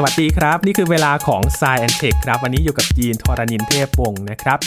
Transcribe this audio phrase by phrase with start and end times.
[0.00, 4.58] สวัสดีครับ นี่คือเวลาของ s ซแอนเทคครับวันนี้อยู่กับยีนทรณินเทพวงศ์นะครับ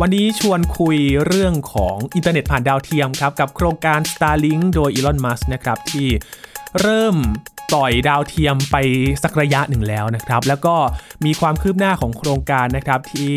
[0.00, 6.08] วันนี้ชวนคุยเรื่องของอินเทอร์เน็ตผ่านดาวเทียมครับกับโครงการ Starlink โดยอีลอนมัสก์นะครับที่
[6.80, 7.16] เริ่ม
[7.72, 8.76] ปล่อยดาวเทียมไป
[9.22, 10.76] สักระยะหนึ่งแล้วนะครับ แล้วก็
[11.24, 13.32] มีความคืบหน้าของโครงการนะครับ ที่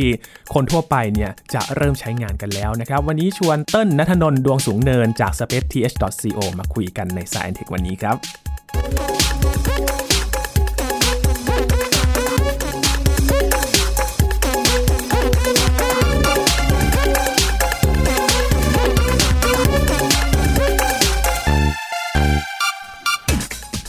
[0.53, 8.17] คนทั่วไปเนี่ยจะเริ่มใช้งานกันแล้วนะครับ วันนี้ชวนเติ้ลนัทนนท์ดวงสูงเนินจาก spaceth.co มาคุยกันใน Sci & Tech วันนี้ครับ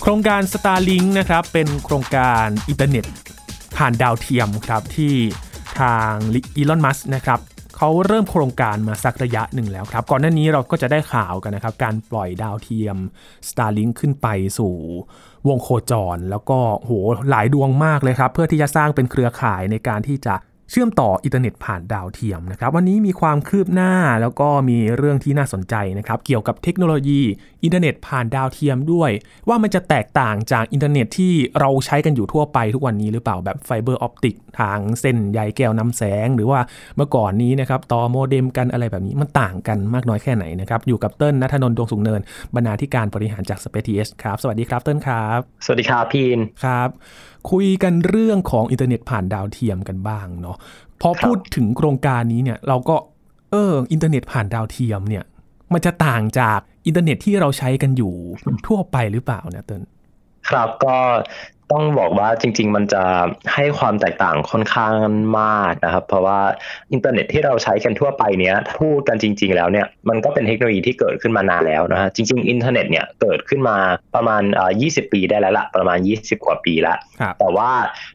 [0.03, 3.05] โครงการ Starlink นะครับเป็นโครงการอินเทอร์เน็ต
[3.77, 5.15] ผ่านดาวเทียมครับที่
[5.81, 6.13] ทาง
[6.57, 7.41] อีลอนมัสก์นะครับ
[7.77, 12.97] เขาเริ่มโครงการมาสักระยะหนึ่งแล้วครับ ก่อนหน้านี้เราก็จะได้ข่าวกันนะครับ การปล่อยดาวเทียม
[13.49, 14.27] Starlink ขึ้นไป
[14.59, 14.75] สู่
[15.49, 16.93] วงโคจร แล้วก็โห
[17.31, 20.35] หลายดวงมากเลยครับ เพื่อที่จะสร้างเป็นเครือข่ายในการที่จะ
[20.71, 27.23] เชื่อมต่ออินเทอร์เน็ตผ่านดาวเทียมนะครับวันนี้มีความคืบหน้าแล้วก็มีเรื่องที่น่าสนใจนะครับเกี่ยวกับเทคโนโลยี
[27.65, 29.11] อินเทอร์เน็ตผ่านดาวเทียมด้วย
[29.49, 36.61] ว่ามันจะแตกต่างจากอินเทอร์เน็ตที่เราใช้กันอยู่ทั่วไปทุกวันนี้หรือเปล่าแบบ fiber optic ทางเส้นใยแก้วนำแสง หรือว่า
[36.97, 42.21] เมื่อก่อนนี้นะครับต่อโมเด็มกันอะไรแบบนี้มันต่างกันมากน้อยแค่ไหนนะครับอยู่กับเติ้ลนัทนนท์ดวงสูงเนิน
[42.55, 46.91] บรรณาธิการบริหารจาก spaceth ครับสวัสดีครับเติ้ลครับ สวัสดีครับพีนครับ
[47.51, 50.57] คุยกันเรื่องของอินเทอร์เน็ตผ่านดาวเทียมกันบ้างเนาะ
[51.01, 52.97] พอพูดถึงโครงการนี้เนี่ยเราก็
[53.51, 55.25] เอออินเทอร์เน็ตผ่านดาวเทียมเนี่ย
[55.73, 58.13] มันจะต่างจากอินเทอร์เน็ตที่เราใช้กันอยู่
[58.67, 59.83] ทั่วไปหรือเปล่าเนี่ยเติ้ล
[60.49, 60.97] ครับก็
[61.75, 63.03] ต้องบอกว่าจริง ๆ มันจะ
[63.55, 64.95] ให้ความแตกต่างค่อนข้าง
[65.41, 66.41] มากนะครับ เพราะว่า
[66.93, 73.77] อินเทอร์เน็ตที่เราใช้กันทั่วไปเนี้ยพูดกันจริง ๆ แล้วเนี่ยมันก็เป็นเทคโนโลยีที่เกิดขึ้นมานานแล้วนะฮะจริง ๆ อินเทอร์เน็ตเนี่ยเกิดขึ้นมา
[74.15, 77.71] ประมาณอ่า20 ปีได้แล้วละประมาณ 20 กว่าปีละครับแต่ว่า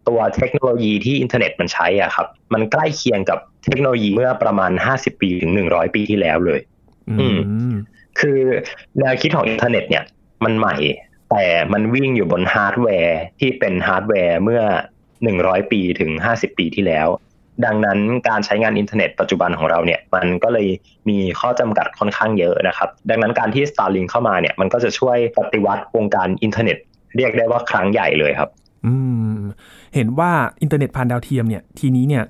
[0.08, 6.60] ตัวเทคโนโลยีที่อินเทอร์เน็ตมันใช้อะครับมันใกล้เคียงกับเทคโนโลยีเมื่อประมาณ 50 ปีถึง 100 ปีที่แล้วเลย
[7.20, 7.40] อืม
[8.20, 8.40] คือ
[9.00, 10.04] แนวคิดของอินเทอร์เน็ตเนี่ย
[10.44, 10.76] มันใหม่
[11.32, 14.62] แต่มันวิ่งอยู่บนฮาร์ดแวร์ที่เป็นฮาร์ดแวร์เมื่อ
[15.18, 17.08] 100 ปีถึง 50 ปีที่แล้ว
[17.66, 18.00] ดังนั้น
[18.30, 20.68] การใช้งานอินเทอร์เน็ตปัจจุบันของเราเนี่ยมันก็เลย
[21.10, 26.78] มีข้อจำกัดค่อนข้างเยอะนะครับ ดังนั้นการที่ Starlink เข้ามาเนี่ยมันก็จะช่วยปฏิวัติวงการอินเทอร์เน็ต
[27.16, 28.50] เรียกได้ว่าครั้งใหญ่เลยครับ
[28.86, 28.94] อื
[29.36, 29.38] ม
[29.96, 30.32] เห็นว่า
[30.62, 32.24] อินเทอร์เน็ตผ่านดาวเทียมเนี่ยทีนี้เนี่ย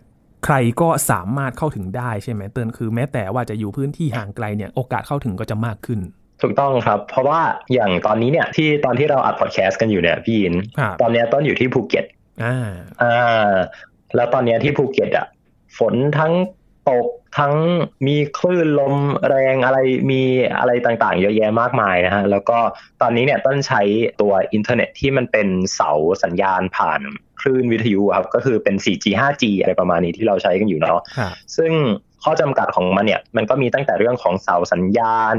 [0.45, 5.99] ใครก็สามารถเข้าถึงได้ใช่ไหมเติ้ลคือแม้แต่ว่าจะอยู่พื้นที่ห่างไกลเนี่ยโอกาสเข้าถึงก็จะมากขึ้น
[6.41, 7.41] ถูกต้องครับ เพราะว่า
[7.73, 12.05] อย่างตอนนี้เนี่ยที่ตอนที่เราอัดพอดแคสต์กันอยู่เนี่ยพี่ยินครับตอนเนี้ยเติ้ลอยู่ที่ภูเก็ต
[12.43, 13.53] อ่าอ่า
[14.15, 15.25] แล้วตอนเนี้ยที่ภูเก็ตอะ
[15.77, 16.33] ฝนทั้ง
[16.89, 17.07] ตก
[17.39, 17.53] ทั้ง
[18.07, 18.95] มีคลื่นลม
[19.29, 19.77] แรงอะไร
[20.11, 20.21] มี
[20.59, 22.57] อะไรต่างๆ เยอะแยะมากมายนะฮะแล้วก็
[23.01, 23.81] ตอนนี้เนี่ยเติ้ลใช้
[24.21, 25.91] ตัวอินเทอร์เน็ตที่มันเป็นเสา
[26.23, 27.01] สัญญาณผ่าน
[27.41, 31.71] คลื่นวิทยุครับก็คือเป็น 4G 5G อะไรประมาณนี้ที่เราใช้กันอยู่เนาะครับซึ่ง
[32.23, 35.35] ข้อจำกัดของมันเนี่ยมันก็มีตั้งแต่เรื่องของเสาสัญญาณ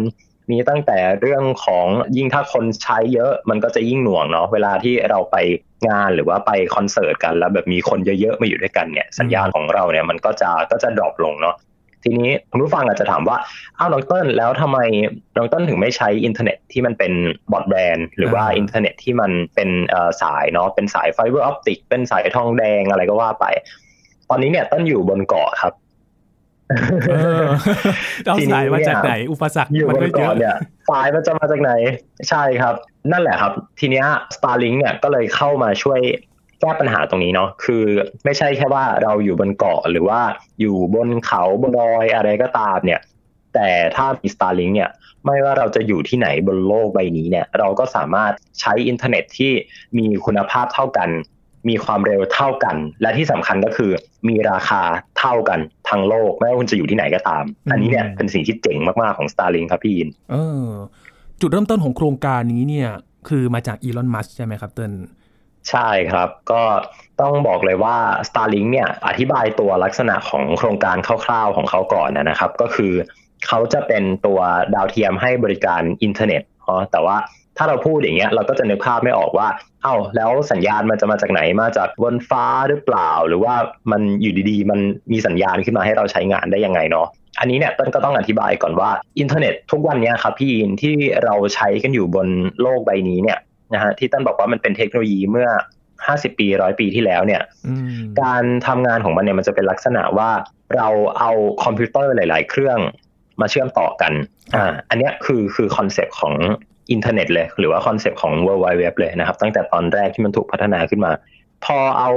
[0.51, 1.87] มีตั้งแต่เรื่องของ
[2.17, 5.37] ยิ่งถ้าคนใช้เยอะมันก็จะยิ่งหน่วงเนาะเวลาที่เราไป
[5.89, 11.57] งานหรือว่าไปคอนเสิร์ตกันแล้วแบบมีคนเยอะๆมาอยู่ด้วยกันเนี่ยสัญญาณของเราเนี่ยมันก็จะก็จะ drop ลงเนาะ
[12.05, 13.37] ทีนี้คุณผู้ฟังอาจจะถามว่า
[13.79, 14.79] อ้าวน้องเติ้ลแล้วทำไม
[15.37, 17.13] น้องเติ้ลถึงไม่ใช้อินเทอร์เน็ตที่มันเป็น
[17.53, 23.47] บอดแบนหรือว่าอ่าอินเทอร์เน็ตที่มันเป็นเอ่อสายเนาะเป็นสายไฟเบอร์ออปติกเป็นสายทองแดงอะไรก็ว่าไป
[24.31, 25.73] ตอนนี้เนี่ยเต้นอยู่บนเกาะครับ
[27.11, 27.47] เออ
[28.25, 30.57] เอาทีนี้สายมาจากเนี่ยไหน อุปสรรคอยู่มันบก็นเยเกาะอะเนี่ย
[30.91, 31.73] สายมันจะมาจากไหน
[32.29, 32.75] ใช่ครับ
[33.13, 34.07] นั่นแหละครับ ทีเนี้ย
[34.37, 36.01] Starlink เนี่ยก็เลยเข้ามาช่วย
[36.61, 37.85] แก้ปัญหาตรงนี้เนาะคือ
[38.25, 40.21] ไม่ใช่แค่ว่าเราอยู่บนเกาะหรือว่า
[40.61, 43.01] อยู่บนเขาบนดอยอะไรก็ตามเนี่ย
[43.55, 44.91] แต่ถ้ามี Starlink เนี่ย
[45.25, 49.53] ไม่ว่าเราจะอยู่ที่ไหนบนโลกใบนี้เนี่ย เราก็สามารถใช้อินเทอร์เน็ตที่
[49.99, 51.09] มีคุณภาพเท่ากัน
[51.69, 53.91] มีความเร็วเท่ากัน และที่สำคัญก็คือ
[54.29, 54.83] มีราคา
[55.19, 60.69] เท่ากันทั้งโลกไม่ว่าคุณจะอยู่ที่ไหนก็ตาม อันนี้เนี่ยอืมเป็นสิ่งที่เจ๋งมาก ๆ ของ Starlink ครับพี่ยินเออ
[61.41, 62.91] จุดเริ่มต้นของโครงการนี้เนี่ย
[63.29, 64.93] คือมาจากอีลอนมัสใช่ไหมครับเติ้ล
[65.71, 66.63] ใช่ครับก็
[67.21, 67.97] ต้องบอกเลยว่า
[68.29, 72.93] Starlink เนี่ยอธิบายตัวลักษณะของโครงการคร่าวๆของเขาก่อนนะครับ ก็คือ
[73.47, 74.41] เขาจะเป็นตัว
[74.75, 77.17] ดาวเทียมให้บริการอินเทอร์เน็ตอ๋อแต่ว่า
[77.59, 79.49] ถ้าเราพูดอย่างเงี้ยเราก็จะนึกภาพไม่ออกว่า
[79.83, 83.55] เอ้าแล้วสัญญาณมันจะมาจากไหนมาจากบนฟ้าหรือเปล่า หรือว่า
[83.93, 84.81] มันอยู่ดีๆ มัน
[85.13, 87.07] มีสัญญาณขึ้นมาให้เราใช้งานได้ยังไงเนาะ
[87.41, 90.95] อันนี้เนี่ยเติ้ลก็ต้องอธิบายก่อนว่าอินเทอร์เน็ตทุกวันเนี้ยครับพี่อินที่
[91.25, 92.29] เราใช้กันอยู่บน
[92.61, 93.39] โลกใบนี้เนี่ย
[93.75, 95.49] นะฮะที่เติ้ลบอกว่ามันเป็นเทคโนโลยีเมื่อ
[95.97, 100.31] 50ปีร้อยปีที่แล้วเนี่ยอืมการทำงานของมันเนี่ยมันจะเป็นลักษณะว่า
[100.77, 100.89] เรา
[101.19, 101.31] เอา
[101.65, 102.79] คอมพิวเตอร์หลาย ๆ เครื่อง
[103.41, 104.13] มาเชื่อมต่อกัน
[104.57, 106.35] อ่าอันเนี้ยคือคือ concept ของ
[106.91, 111.13] อินเทอร์เน็ตเลยหรือว่าคอนเซปต์ของ World Wide Web เลยนะครับ ตั้งแต่ตอนแรกที่มันถูกพัฒนาขึ้นมา
[111.65, 112.11] พอเอา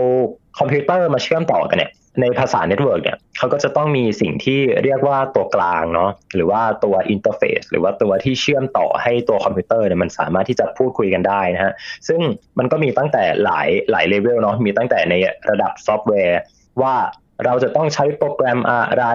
[0.59, 11.73] คอมพิวเตอร์มาเชื่อมต่อกันเนี่ยในภาษา network เนี่ยเขาก็จะต้องมีสิ่งที่เรียกว่าตัวกลางเนาะหรือว่าตัว interface หรือว่าตัวที่เชื่อมต่อให้ตัวคอมพิวเตอร์เนี่ยมันสามารถที่จะพูดคุยกันได้นะฮะ
[12.07, 12.19] ซึ่ง
[12.59, 15.13] มันก็มีตั้งแต่หลายหลายเลเวลเนาะมีตั้งแต่ใน
[15.49, 16.39] ระดับซอฟต์แวร์
[16.81, 16.95] ว่า
[17.45, 19.05] เราจะต้องใช้โปรแกรมอะไร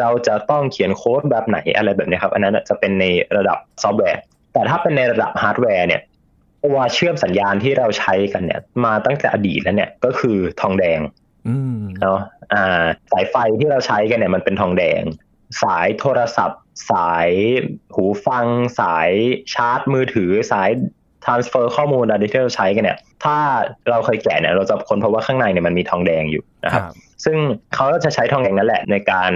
[0.00, 3.04] เราจะต้องเขียนโค้ดแบบไหนอะไรแบบนี้ครับ อันนั้นจะเป็นใน
[3.36, 4.20] ระดับซอฟต์แวร์
[4.52, 6.02] แต่ถ้าเป็นในระดับฮาร์ดแวร์เนี่ย
[6.64, 11.00] ตัวเชื่อมสัญญาณที่เราใช้กันเนี่ย มาตั้งแต่อดีตแล้วเนี่ยก็คือทองแดง
[12.00, 12.20] เนาะ
[12.52, 15.02] อ่า สายไฟที่เราใช้กันเนี่ยมันเป็นทองแดง
[15.62, 16.60] สายโทรศัพท์
[16.90, 17.28] สาย
[17.94, 18.46] หูฟัง
[18.80, 19.10] สาย
[19.54, 20.70] ชาร์จมือถือ สาย
[21.24, 23.36] transfer ข้อมูลอะไรที่เราใช้กันเนี่ย ถ้า
[23.90, 26.84] เราเคยแกะเนี่ยเราจะค้นพบว่าข้างในเนี่ยมันมีทองแดงอยู่นะครับ
[27.24, 27.36] ซึ่ง
[27.74, 29.32] เขาก็จะใช้ทองแดงนั่นแหละในการ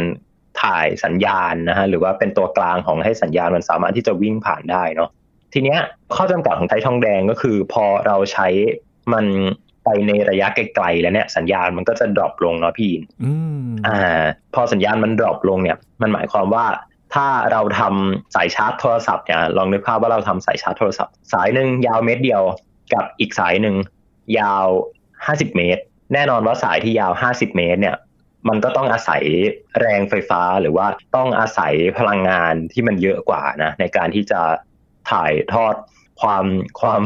[0.62, 5.10] ถ่ายสัญญาณนะฮะหรือว่าเป็นตัวกลางของให้สัญญาณมันสามารถที่จะวิ่งผ่านได้เนาะ
[5.52, 5.80] ทีเนี้ย
[6.14, 8.48] ข้อจำกัดของใช้ทองแดงก็คือ พอเราใช้
[9.12, 9.26] มัน
[9.84, 12.92] ไปในระยะไกลๆแล้วเนี่ยสัญญาณมันก็จะดรอปลงเนาะพี่
[13.86, 14.22] อ่า
[14.54, 16.66] พอสัญญาณมันดรอปลงเนี่ย มันหมายความว่า
[17.14, 22.42] ถ้าเราทำสายชาร์จโทรศัพท์เนี่ยลองนึกภาพว่าเราทำสายชาร์จโทรศัพท์ สายหนึ่งยาวเมตรเดียว
[22.94, 23.76] กับอีกสายหนึ่ง
[24.38, 24.66] ยาว
[25.12, 27.96] 50 เมตร แน่นอนว่าสายที่ยาว 50 เมตรเนี่ย
[28.48, 29.22] มันก็ต้องอาศัย
[29.80, 30.86] แรงไฟฟ้าหรือว่า
[31.16, 34.40] ต้องอาศัยพลังงานที่มันเยอะกว่านะในการที่จะ
[35.10, 35.74] ถ่ายทอด
[36.20, 36.44] ความ
[36.80, 37.02] ความ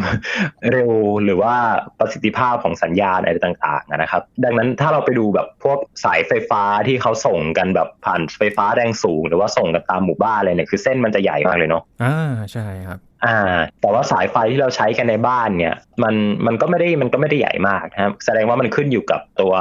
[0.72, 0.92] เร็ว
[1.24, 1.54] หรือว่า
[1.98, 13.38] ประสิทธิภาพของสัญญาณอะไรต่างๆนะครับ ดังนั้นถ้าเราไปดูแบบพวกสายไฟฟ้าที่เขาส่งกันแบบผ่านไฟฟ้าแรงสูง หรือว่าส่งกันตามหมู่บ้านอะไรเนี่ยคือเส้นมันจะใหญ่มากเลยเนาะอ่าใช่ครับอ่า
[13.80, 16.14] แต่ว่าสายไฟที่เราใช้กันในบ้านเนี่ยมัน
[16.46, 19.54] มันก็ไม่ได้มันก็ไม่ได้ใหญ่มากนะครับแสดงว่ามันขึ้นอยู่กับตัว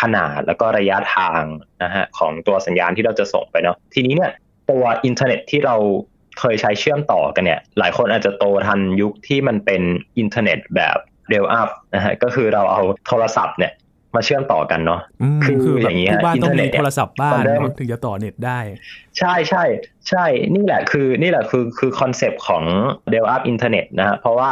[0.00, 1.42] ขนาดแล้วก็ระยะทาง
[1.82, 4.30] นะฮะของตัวสัญญาณที่เราจะส่งไปเนาะทีนี้เนี่ย
[4.70, 5.76] ตัวอินเทอร์เน็ตที่เรา
[6.38, 9.82] เคยใช้เชื่อมต่อกันเนี่ย หลายคนอาจจะโตทันยุคที่มันเป็น
[10.18, 10.96] อินเทอร์เน็ตแบบ
[11.30, 13.72] dial-up นะฮะก็คือเราเอาโทรศัพท์เนี่ย
[14.14, 15.00] มาเชื่อมต่อกันเนาะ
[15.44, 17.42] คืออย่างนี้อินเทอร์เน็ตโทรศัพท์บ้าน
[17.78, 18.58] ถึงจะต่อเน็ตได้
[19.18, 19.64] ใช่ใช่
[20.08, 20.24] ใช่
[20.54, 22.62] นี่แหละคือนี่แหละคือคือคอนเซปต์ของ
[23.10, 24.50] dial-up internet นะฮะเพราะว่า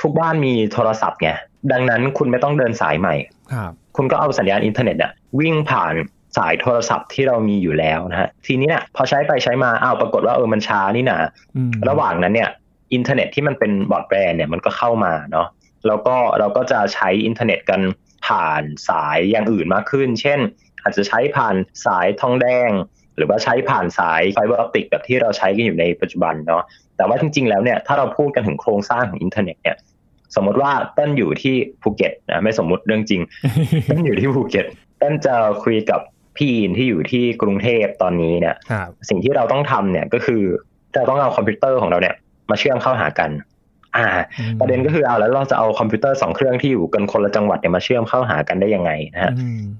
[0.00, 1.30] ทุกบ้านมีโทรศัพท์ไง
[1.72, 3.14] ดังนั้นคุณไม่ต้องเดินสายใหม่
[3.52, 5.10] ครับคุณก็เอาสัญญาณอินเทอร์เน็ตอะ
[5.40, 5.92] วิ่งผ่าน
[6.36, 11.18] สายโทรศัพท์ที่เรามีอยู่แล้วนะฮะทีนี้เนี่ยพอใช้ไปใช้มาอ้าวปรากฏว่าเออมันช้านี่นะ
[11.88, 12.50] ระหว่างนั้นเนี่ย
[12.92, 15.46] อินเทอร์เน็ตที่มันเป็นบอร์ดแบรนเนี่ยมันก็เข้ามาเนาะ
[15.86, 17.80] แล้วก็เราก็จะใช้อินเทอร์เน็ตกัน
[18.26, 20.38] ผ่านสายอย่างอื่นมากขึ้น เช่น
[20.82, 21.56] อาจจะใช้ผ่าน
[21.86, 22.70] สายทองแดง
[23.16, 26.62] หรือว่าใช้ผ่านสายไฟเบอร์ออปติกแบบที่เราใช้กันอยู่ในปัจจุบันเนาะ
[26.96, 29.76] แต่ว่าจริง ๆ แล้วเนี่ยถ้าเราพูดกันถึงโครงสร้างของอินเทอร์เน็ตเนี่ย
[30.36, 33.20] สมมติว่าต้นอยู่ที่ภูเก็ตนะไม่สมมติเรื่องจริง
[33.90, 34.66] ต้นอยู่ที่ภูเก็ต
[35.02, 36.00] ต้นจะคุยกับ
[36.36, 38.56] พี่อินที่อยู่ที่กรุงเทพตอนนี้เนี่ย
[39.08, 40.42] สิ่งที่เราต้องทำเนี่ยก็คือ
[40.94, 42.14] เราต้องเอาคอมพิวเตอร์ของเราเนี่ย
[42.50, 43.30] มาเชื่อมเข้าหากัน
[43.96, 44.06] อ่า
[44.60, 49.32] ประเด็นก็คือเอาแล้วเราจะเอาคอมพิวเตอร์สองเครื่องที่อยู่กันคนละจังหวัดเนี่ยมาเชื่อมเข้าหากันได้ยังไงนะฮะ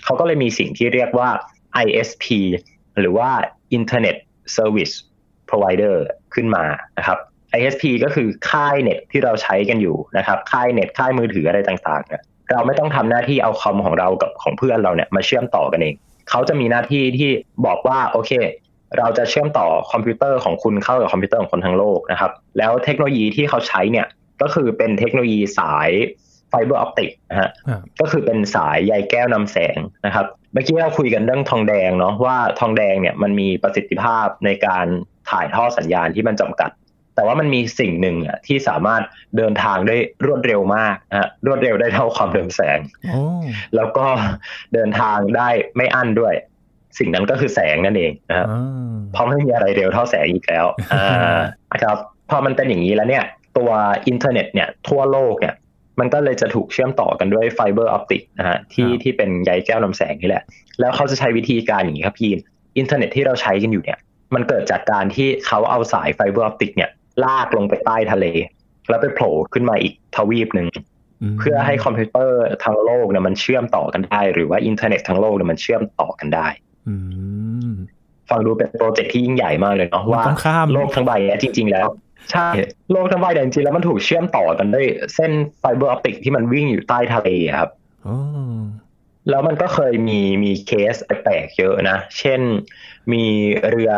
[0.05, 1.29] เขาก็เลยมีสิ่งที่เรียกว่า
[1.85, 2.25] ISP
[3.01, 3.31] หรือว่า
[3.79, 4.17] Internet
[4.57, 4.95] Service
[5.49, 5.97] Provider
[6.35, 6.65] ขึ้นมา
[6.99, 7.19] นะครับ
[7.59, 12.23] ISP ก็คือค่ายเน็ตที่เราใช้กันอยู่นะครับ ค่ายเน็ตค่ายมือถืออะไรต่างๆเนี่ย
[12.53, 15.95] เราไม่ต้องทำหน้าที่เอาคอมของเรากับของเพื่อนเราเนี่ยมาเชื่อมต่อกันเอง
[16.33, 17.31] เขาจะมีหน้าที่ที่
[17.67, 18.33] บอกว่าโอเค
[18.99, 24.07] เราจะเชื่อมต่อคอมพิวเตอร์ของคุณเข้ากับคอมพิวเตอร์ของคนทั้งโลกนะครับ แล้วเทคโนโลยีที่เขาใช้เนี่ย
[24.43, 25.91] ก็คือเป็นเทคโนโลยีสาย
[26.49, 27.51] ไฟเบอร์ออปติกนะฮะ
[28.01, 34.87] ก็คือเป็นสายใยแก้วนำแสงนะครับ เมื่อกี้เราคุยกันเรื่องทองแดงเนาะว่าทองแดงเนี่ยมันมีประสิทธิภาพในการ
[35.31, 36.71] ถ่ายทอดสัญญาณที่มันจำกัด
[37.15, 39.03] แต่ว่ามันมีสิ่งหนึ่งอะที่สามารถ
[39.37, 42.79] เดินทางได้รวดเร็วมากนะรวดเร็วได้เท่าความเร็วแสง
[43.77, 44.07] แล้วก็
[44.75, 46.35] เดินทางได้ไม่อั้นด้วย
[46.99, 48.47] สิ่งนั้นก็คือแสงนั่นเองนะครับ
[49.13, 51.97] เพราะไม่มีอะไรเร็วเท่าแสงอีกแล้วอ่าครับ
[52.31, 53.25] พอมันเป็นอย่างนี้แล้วเนี่ย
[53.59, 53.71] ตัว
[54.09, 55.55] อินเทอร์เน็ตเนี่ยทั่วโลกเนี่ย
[56.01, 60.45] มันก็เลยจะถูกเชื่อมต่อกันด้วยไฟเบอร์ออปติกนะฮะที่ที่เป็นใยแก้วนำแสงนี่แหละ
[60.81, 62.31] แล้วเขาจะใช้วิธีการอย่างนี้ครับพี่
[62.79, 63.99] อินเทอร์เน็ตที่เราใช้กันอยู่เนี่ย
[64.35, 66.91] มันเกิดจากการที่เขาเอาสายไฟเบอร์ออปติกเนี่ย
[67.25, 68.27] ลากลงไปใต้ทะเล
[68.89, 70.69] แล้วไปโผล่ขึ้นมาอีกทวีปหนึ่ง
[71.39, 76.47] เพื่อให้คอมพิวเตอร์ทั้งโลกเนี่ยมันเชื่อมต่อกันได้ หรือว่าอินเทอร์เน็ตทั้งโลกเนี่ยมันเชื่อมต่อกันได้
[78.31, 80.25] ฟังดูเป็นโปรเจกต์ที่ยิ่งใหญ่มากเลยเนาะว่า
[80.75, 81.89] โลกทั้งใบเนี่ยจริง ๆ แล้ว
[82.33, 82.49] ใช่
[82.93, 87.29] โลกทั้งใบแต่จริงๆแล้วมันถูกเชื่อมต่อกันด้วยเส้นไฟเบอร์ออปติกที่มันวิ่งอยู่ใต้ทะเล
[87.59, 87.71] ครับ
[89.31, 92.41] แล้วมันก็เคยมีมีเคสแปลกเยอะนะ เช่น
[93.13, 93.25] มี
[93.71, 93.93] เรือ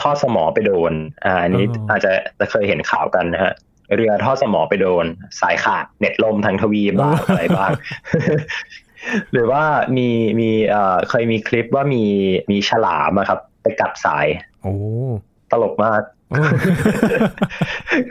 [0.00, 0.92] ทอดสมอไปโดน
[1.24, 3.52] อ่าอันนี้อาจจะจะเคยเห็นข่าวกันนะฮะ
[3.94, 5.06] เรือทอดสมอไปโดน
[5.40, 7.70] สายขาดเน็ตลมทางทวีบ้างอะไรบ้าง
[9.32, 9.62] หรือว่า
[9.96, 10.08] มี
[10.40, 12.04] มีเอ่อเคยมีคลิปว่ามี
[12.50, 14.26] มีฉลามอะครับ ไปกัดสาย
[14.62, 14.74] โอ้
[15.50, 16.02] ตลกมาก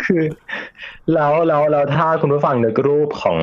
[0.03, 0.23] คือ
[1.13, 3.37] แล้วแล้วแล้วถ้าคุณผู้ฟังนึกรูปของ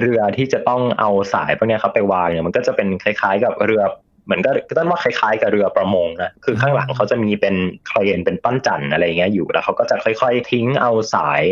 [0.00, 3.82] เรือที่จะต้องเอาสายพวกนี้ครับไปวางเนี่ยมันก็จะเป็นคล้าย ๆ กับเรือ
[4.24, 7.54] เหมือนก็ต้นว่าคล้ายๆกับเรือประมงนะคือข้างหลังเขาจะมีเป็น
[7.88, 11.42] เครนเป็นปั้นจันอะไรเงี้ยอยู่แล้วเขาก็จะค่อยๆ ทิ้งเอาสาย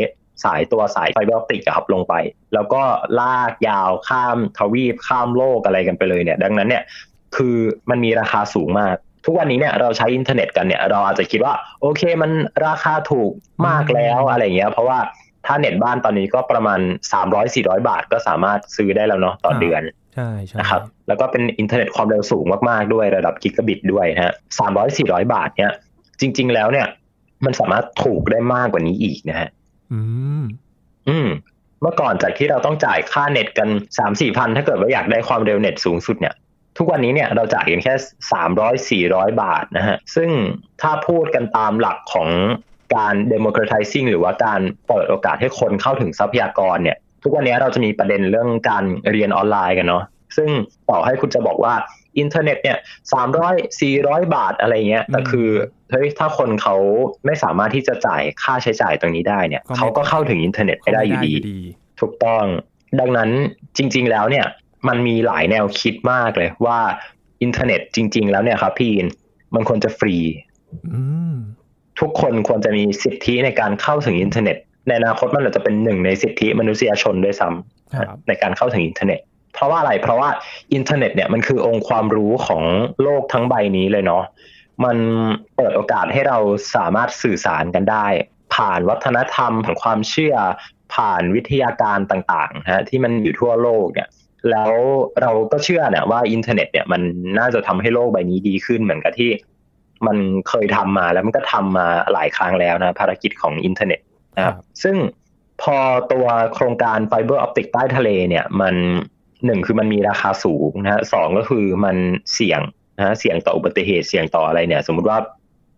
[0.44, 2.14] สายตัวสายไฟเบอร์ออปติกครับลงไป
[2.54, 2.82] แล้วก็
[3.20, 6.82] ลากยาวข้ามทวีปข้ามโลกอะไรกันไปเลยเนี่ย ดังนั้นเนี่ย
[7.36, 7.56] คือ
[7.90, 12.30] มันมีราคาสูงมาก ทุกวันนี้เนี่ยเราใช้อินเทอร์เน็ตกันเนี่ยเราอาจจะคิดว่าโอเคมัน
[12.66, 13.32] ราคาถูก
[13.66, 14.98] มากแล้วอะไรเงี้ย เพราะว่า
[15.46, 16.80] ถ้าเน็ตบ้านตอนนี้ก็ประมาณ
[17.32, 19.82] 300-400 บาทก็สามารถซื้อได้แล้วเนาะต่อเดือน
[20.14, 25.72] ใช่ใช่นะครับแล้วก็เป็นอินเทอร์เน็ตความเร็วสูงมากๆด้วยระดับกิกะบิตด้วยนะฮะสามร้อยสี่ร้อยบาทเนี่ย
[26.20, 26.86] จริง ๆ แล้วเนี่ย
[27.44, 29.48] มันสามารถถูกได้มากกว่านี้อีกนะฮะ
[29.92, 30.00] อื
[30.40, 30.44] ม
[31.08, 31.28] อืม
[31.82, 36.34] เมื่อก่อนจากที่เราต้องจ่ายค่าเน็ตกันสามสี่พันถ้าเกิดว่าอยากได้ความเร็วเน็ตสูงสุดเนี่ย
[36.78, 37.94] ทุกวันนี้เนี่ยเราจ่ายเพียงแค่
[38.32, 40.30] สามร้อยสี่ร้อยบาทนะฮะ ซึ่ง
[40.82, 42.28] ถ้าพูดกันตามหลักของ
[42.96, 50.04] การ democratizing หรือว่าการเปิดโอกาสให้คนเข้าถึงทรัพยากรเนี่ย ทุกวันนี้เราจะมีประเด็นเรื่องการเรียนออนไลน์กันเนาะ
[50.36, 50.48] ซึ่ง
[50.88, 51.74] ต่อให้คุณจะบอกว่า
[52.18, 52.78] อินเทอร์เน็ตเนี่ย
[53.12, 55.48] สามร้อยสี่ร้อยบาทอะไรเงี้ยแต่คือ
[55.90, 56.76] เฮ้ยถ้าคนเขา
[57.26, 61.34] ไม่สามารถที่จะจ่ายค่าใช้จ่ายตรงนี้ได้เนี่ยเขาก็เข้าถึงอินเทอร์เน็ตไม่ได้อยู่ดี
[62.00, 62.44] ถูกต้อง
[63.00, 63.30] ดังนั้น
[63.76, 64.46] จริง ๆ แล้วเนี่ย
[64.88, 66.78] มันมีหลายแนวคิดมากเลยว่า
[67.42, 69.08] อินเทอร์เน็ตจริง ๆ แล้วเนี่ยครับพี่อิน
[69.54, 70.16] มันควรจะฟรี
[72.00, 79.20] ทุกคนควรจะมีสิทธิในการเข้าถึงอินเทอร์เน็ต ในอนาคตมันอาจจะเป็นหนึ่งในสิทธิมนุษยชนด้วยซ้ำในการเข้าถึงอินเทอร์เน็ต
[79.54, 80.28] เพราะว่าอะไรเพราะว่า
[80.74, 82.62] อินเทอร์เน็ตเนี่ยมันคือองค์ความรู้ของ
[83.02, 84.24] โลกทั้งใบนี้เลยเนาะ
[84.84, 84.96] มัน
[85.56, 86.38] เปิดโอกาสให้เรา
[86.74, 88.06] สามารถสื่อสารกันได้
[88.54, 90.34] ผ่านวัฒนธรรมของความเชื่อ
[90.94, 94.08] ผ่านวิทยาการต่างๆฮะที่มันอยู่ทั่วโลกเนี่ย
[94.50, 94.72] แล้ว
[95.22, 97.02] เราก็เชื่อเนี่ยว่าอินเทอร์เน็ตเนี่ยมัน
[97.38, 99.30] น่าจะทำให้โลกใบนี้ดีขึ้นเหมือนกับที่
[100.06, 100.16] มัน
[100.48, 104.00] เคยทำมาแล้วมันก็ทำมาหลายครั้งแล้วนะภารกิจของอินเทอร์เน็ต
[104.36, 104.96] นะครับซึ่ง
[105.62, 105.76] พอ
[106.12, 108.74] ตัวโครงการไฟเบอร์ออปติกใต้ทะเลเนี่ยมัน
[109.46, 111.96] หนึ่งคือมันมีราคาสูงนะฮะสองก็คือมัน
[112.34, 112.60] เสี่ยง
[112.98, 115.18] นะฮะเสี่ยงต่ออุบัติเหตุเสี่ยงต่ออะไรเนี่ย สมมุติว่า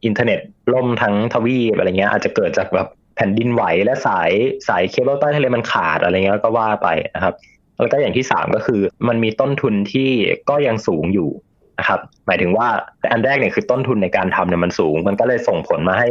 [0.05, 0.41] อินเทอร์เน็ต
[0.75, 4.31] ล่มทั้งทวีปอะไรเงี้ยอาจจะเกิดจากแบบแผ่นดินไหวและสาย
[4.69, 7.35] สายเคเบิลใต้ทะเลมันขาดอะไรเงี้ยก็ว่าไปนะครับ
[7.79, 10.11] แล้วก็อย่างที่สามก็คือมันมีต้นทุนที่
[10.51, 11.31] ก็ยังสูงอยู่
[11.79, 12.69] นะครับหมายถึงว่า
[13.13, 16.09] อันแรกเนี่ยคือต้นทุนในการทำเนี่ยมันสูง มันก็เลยส่งผลมาให้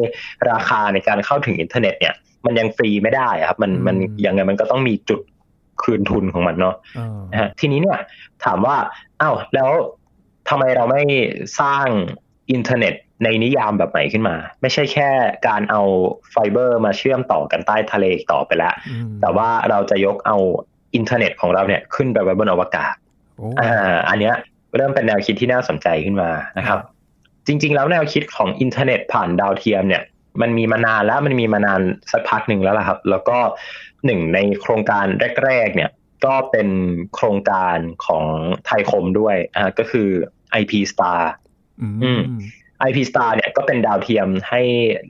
[0.51, 2.13] ราคาในการเข้าถึงอินเทอร์เน็ตเนี่ย
[2.45, 3.95] มันยังฟรีไม่ได้ครับ มันมัน
[4.25, 5.19] ยังไงมันก็ต้องมีจุด
[5.83, 6.75] คืนทุนของมันเนาะ
[7.31, 7.99] นะฮะทีนี้เนี่ย
[8.45, 8.75] ถามว่า
[9.21, 9.69] อ้าวแล้ว
[10.49, 11.01] ทำไมเราไม่
[11.59, 11.87] สร้าง
[12.51, 15.09] อินเทอร์เน็ตในนิยามแบบใหม่ขึ้นมา ไม่ใช่แค่
[15.47, 15.81] การเอา
[16.31, 18.73] ไฟเบอร์มาเชื่อมต่อกันใต้ทะเลต่อไปแล้ว
[19.21, 20.37] แต่ว่าเราจะยกเอา
[20.95, 22.95] อินเทอร์เน็ตของเราเนี่ยขึ้นไปไว้บนอวกาศ
[23.61, 24.35] อ่าอันเนี้ย
[24.75, 26.79] เริ่มเป็นแนวคิดที่น่าสนใจขึ้นมานะครับ
[27.47, 30.03] จริง ๆ แล้วแนวคิดของอินเทอร์เน็ตผ่านดาวเทียมเนี่ย
[30.41, 33.37] มันมีมานานแล้วมันมีมานานสักพักหนึ่งแล้วล่ะครับ แล้วก็
[34.05, 35.05] หนึ่งในโครงการ
[35.43, 35.91] แรก ๆ เนี่ย
[36.25, 36.69] ก็เป็น
[37.15, 38.25] โครงการของ
[38.65, 40.09] ไทยคมด้วยอ่าก็คือ
[40.61, 41.21] IP Star
[41.81, 42.21] อืม
[42.87, 44.61] IP Star เนี่ยก็เป็นดาวเทียมให้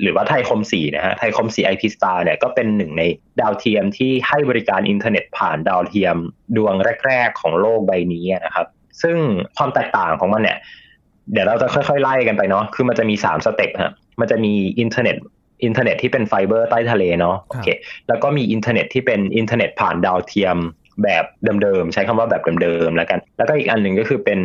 [0.01, 3.03] หรือว่าไทยคมสี่นะฮะไทยคมสี่ IP Star เนี่ยก็เป็นหนึ่งใน
[3.41, 6.15] ดาวเทียมที่ให้บริการอินเทอร์เน็ตผ่านดาวเทียม
[6.57, 6.75] ดวง
[7.05, 8.67] แรก ๆ ของโลกใบนี้นะครับ
[9.01, 9.17] ซึ่ง
[9.57, 10.57] ความแตกต่างของมันเนี่ย
[11.31, 15.15] เดี๋ยวเราจะค่อย ๆ ไล่กันไปเนาะคือมันจะมีสามสเต็ปฮะ มันจะมีอินเทอร์เน็ต
[15.63, 17.67] อินเทอร์เน็ตที่เป็นไฟเบอร์ใต้ทะเลเนาะโอเค
[18.07, 20.57] แล้วก็มีอินเทอร์เน็ตที่เป็นอินเทอร์เน็ตผ่านดาวเทียม
[21.03, 21.25] แบบ
[21.63, 24.39] เดิมๆใช้คำว่าแบบเดิมๆแล้วกัน แล้วก็อีกอันหนึ่งก็คือเป็น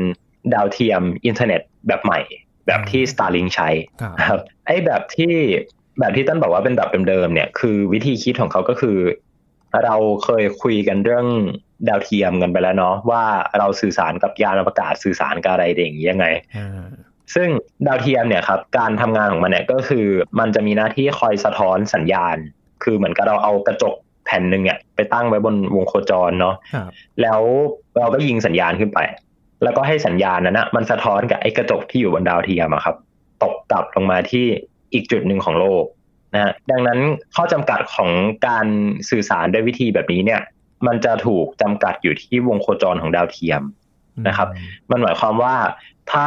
[0.54, 2.20] ดาวเทียมอินเทอร์เน็ตแบบใหม่
[2.66, 3.68] แบบที่ Starlink ใช้
[4.28, 5.34] ครับไอ้แบบที่
[6.00, 8.98] แบบที่ต้นบอกว่าเป็นแบบเดิมๆเนี่ยคือวิธีคิดของเขาก็คือ
[9.84, 11.26] เราเคยคุยกันเรื่อง
[11.88, 13.24] ดาวเทียมกันไปแล้วเนาะว่า
[13.58, 16.26] เราสื่อสารกับยานอวกาศสื่อสารกับอะไรอย่างนี้ยังไง
[17.34, 17.48] ซึ่ง
[17.86, 20.06] ดาวเทียมเนี่ยครับการทำงานของมันเนี่ยก็คือ
[20.38, 22.36] มันจะมีหน้าที่คอยสะท้อนสัญญาณ
[22.82, 23.94] คือเหมือนกับเราเอากระจก
[24.24, 26.54] แผ่นหนึ่งเนี่ยไปตั้งไว้บนวงโคจรเนาะ
[27.22, 27.40] แล้ว
[27.98, 28.98] เราก็ยิงสัญญาณขึ้นไป
[29.62, 32.96] แล้วก็ให้สัญญาณนั้นนะมันสะท้อนกับไอ้กระจกที่อยู่บนดาวเทียมครับ
[33.42, 34.46] ตกกลับลงมาที่
[34.92, 35.84] อีกจุดหนึ่งของโลก
[36.34, 37.00] นะดังนั้น
[37.36, 38.10] ข้อจำกัดของ
[38.46, 38.66] การ
[39.10, 40.40] สื่อสารด้วยวิธีแบบนี้เนี่ย
[40.86, 43.62] มันจะถูกจำกัดอยู่ที่วงโคจรของดาวเทียม
[44.28, 44.48] นะครับ
[44.90, 45.56] มันหมายความว่า
[46.12, 46.22] ถ้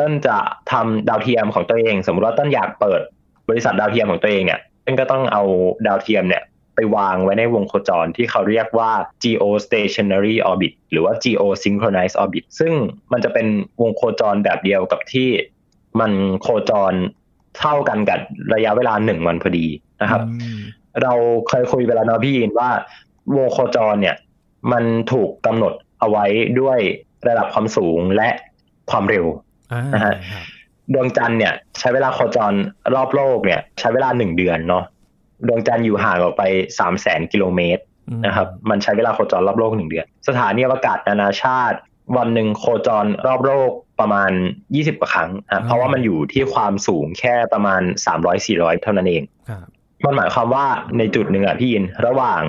[0.00, 0.36] ต้นจะ
[0.72, 3.00] ทำดาวเทียมของตัวเอง สมมติว่าต้นอยากเปิด
[3.48, 5.42] บริษัทดาวเทียมของตัวเองเนี่ยต้นก็ต้องเอา
[5.86, 6.42] ดาวเทียมเนี่ย
[6.74, 8.90] ไปวางไว้ในวงโคจรที่เขาเรียกว่า
[9.24, 12.72] geostationary orbit หรือว่า geosynchronous orbit ซึ่ง
[13.12, 13.46] มันจะเป็น
[13.80, 15.28] วงโคจรแบบเดียวกับที่
[16.00, 16.12] มัน
[16.42, 16.94] โคจร
[17.58, 18.20] เท่ากันกับ
[18.54, 19.66] ระยะเวลาหนึ่งวันพอดี
[20.02, 20.22] นะครับ
[21.02, 21.12] เรา
[21.48, 22.70] เคยคุยไปแล้วนะพี่ยินว่า
[23.36, 24.16] วงโคจรเนี่ย
[24.72, 26.24] มันถูกกำหนดเอาไว้
[26.60, 26.78] ด้วย
[27.28, 28.28] ระดับความสูงและ
[28.90, 29.26] ความเร็ว
[29.94, 30.14] นะฮะ
[30.92, 32.52] ดวงจันทร์เนี่ย ใช้เวลาโคจร
[32.94, 34.84] รอบโลกเนี่ย ใช้เวลาหนึ่งเดือนเนาะ
[35.46, 36.42] ดวงจันทร์อยู่ห่างออกไป
[36.78, 37.82] สามแสนกิโลเมตร
[38.26, 41.78] นะครับ มันใช้เวลาโคจรรอบโลกหนึ่งเดือน สถานีอวกาศนานาชาติ
[42.16, 43.70] วันหนึ่งโคจรรอบโลก
[44.00, 44.30] ประมาณ
[44.66, 47.82] 20กว่าครั้งอะเพราะว่ามันอยู่ที่ความสูงแค่ประมาณ
[48.32, 49.22] 300-400 เท่านั้นเอง
[50.04, 50.66] มันหมายความว่า
[50.98, 52.42] ในจุดหนึ่งอะพี่ยินระหว่าง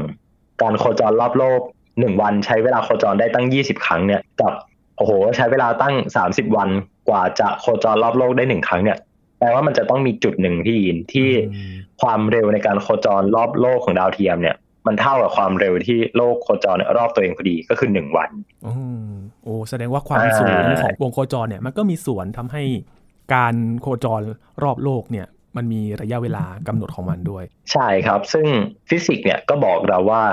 [0.61, 1.61] การโคจรรอบโลก
[1.99, 4.53] หนึ่งวันใช้เวลาโคจรได้ตั้ง 20 ครั้งเนี่ยกับ
[4.97, 5.95] โอ้โห ใช้เวลาตั้ง
[6.25, 6.69] 30 วัน
[7.09, 8.97] กว่าจะโคจรรอบโลกได้หนึ่งครั้งเนี่ย
[9.39, 11.29] แปลว่ามันจะต้องมีจุดหนึ่งพี่ยินที่
[12.01, 14.55] ความเร็วในการโคจรรอบโลกของดาวเทียมเนี่ย
[14.87, 18.29] มันเท่ากับความเร็วที่โลกโคจรรอบตัวเองพอดีก็คือหนึ่งวัน
[19.43, 20.51] โอ้แสดงว่าความสูง
[20.83, 22.63] ของวงโคจรเนี่ยมันก็มีส่วนทำให้
[23.35, 24.21] การโคจร
[24.63, 28.47] รอบโลกเนี่ยมันมีระยะเวลากำหนดของมันด้วย ใช่ครับ ซึ่ง
[28.89, 30.23] ฟิสิกส์เนี่ยก็บอกเราว่า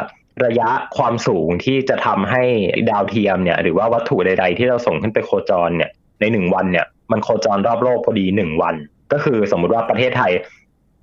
[0.45, 2.43] ระยะความสูงที่จะทำให้
[2.91, 5.91] ดาวเทียมเนี่ยหรือว่าวัตถุใด ๆ ที่เราส่งขึ้นไปโคจรเนี่ย
[6.21, 8.75] ในหนึ่งวันเนี่ย มันโคจรรอบโลกพอดีหนึ่งวัน
[9.13, 10.33] ก็คือสมมุติว่าประเทศไทย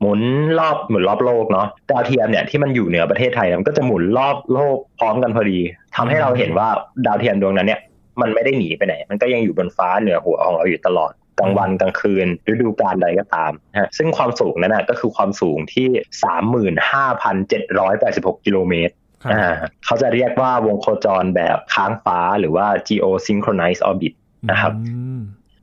[0.01, 0.21] หมุน
[0.59, 5.59] รอบหมุนรอบโลกเนาะดาวเทียมเนี่ยที่มันอยู่เหนือประเทศไทยมันก็จะหมุนรอบโลกพร้อมกันพอดี
[5.95, 6.67] ทำให้เราเห็นว่า
[7.05, 7.79] ดาวเทียมดวงนั้นเนี่ย
[8.21, 15.87] มันไม่ได้หนีไปไหน มันก็ยังอยู่บนฟ้าเหนือหัวของเราอยู่ตลอดกลางวันกลางคืนฤดูกาลใดก็ตามฮะซึ่งความสูงนั้นนะก็คือความสูงที่
[16.23, 18.93] สามหมื่นห้าพันเจ็ดร้อยแปดสิบหกกิโลเมตร
[19.33, 19.53] อ่า
[19.85, 24.13] เขาจะเรียกว่าวงโคจรแบบค้างฟ้าหรือว่า geosynchronized orbit
[24.51, 24.73] นะครับ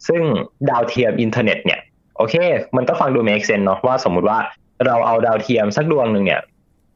[0.08, 0.22] ซึ่ง
[0.70, 1.80] ดาวเทียมอินเทอร์เน็ตเนี่ย
[2.16, 2.34] โอเค
[2.76, 4.38] มันก็ฟังดู make sense เนาะว่าสมมุติว่า
[4.86, 6.40] เราเอาดาวเทียมสักดวงหนึ่งเนี่ย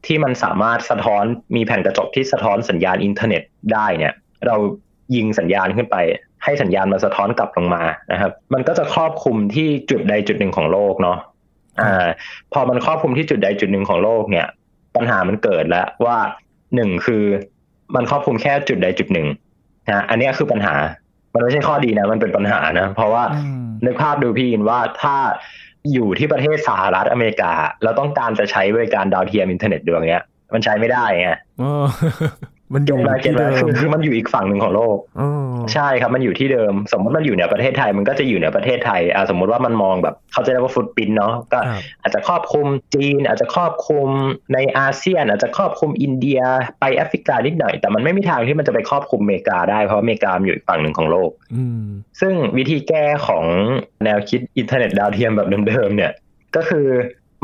[0.05, 1.23] ที่มันสามารถสะท้อน
[1.55, 3.41] มีแผ่นกระจกที่สะท้อนสัญญาณอินเทอร์เน็ต
[3.73, 4.13] ได้เนี่ย
[4.47, 4.55] เรา
[5.15, 5.97] ยิงสัญญาณขึ้นไป
[6.43, 11.17] ให้สัญญาณมาสะท้อนกลับลงมานะครับ มันก็จะครอบคลุมที่จุดใดจุดหนึ่งของโลกเนาะ
[11.81, 12.05] อ่า
[12.53, 14.45] พอมันครอบคลุมที่จุดใดจุดหนึ่งของโลกเนี่ย
[14.95, 16.17] ปัญหามันเกิดแล้วว่า
[16.75, 17.23] หนึ่งคือ
[17.95, 19.27] มันครอบคลุมแค่จุดใดจุดหนึ่ง
[19.89, 20.75] นะอันนี้คือปัญหา
[21.35, 23.23] มันไม่ใช่ข้อดีนะ มันเป็นปัญหานะ เพราะว่า
[23.83, 25.15] ในภาพดูพี่อินว่าถ้า
[25.93, 27.51] อยู่ที่ประเทศสหรัฐอเมริกา
[27.83, 30.23] เราต้องการจะใช้บริการดาวเทียมอินเทอร์เน็ตดวงเนี้ย
[30.53, 31.29] มันใช้ไม่ได้ไง
[32.73, 34.97] มันอยู่ที่เดิมคือมันอยู่อีกฝั่งหนึ่งของโลก
[35.73, 41.59] ใช่ครับมันอยู่ที่เดิม สมมติมันอยู่เหนือประเทศไทย มันก็จะอยู่เหนือประเทศไทยอ่าสมมติว่ามันมองแบบเขาจะเรียกว่าฟุตปินเนาะก็
[42.01, 44.09] อาจจะครอบคลุมจีน อาจจะครอบคลุม
[44.53, 46.39] ในอาเซียน อาจจะครอบคลุมอินเดีย
[46.79, 51.29] ไปแอฟริกานิดหน่อย แต่มันไม่มีทางที่มันจะไปครอบคลุมอเมริกาได้เพราะอเมริกาอยู่อีกฝั่งหนึ่งของโลก
[52.21, 53.45] ซึ่งวิธีแก้ของ
[54.03, 56.11] แนวคิดอินเทอร์เน็ตดาวเทียมแบบเดิมๆเนี่ย
[56.55, 56.87] ก็คือ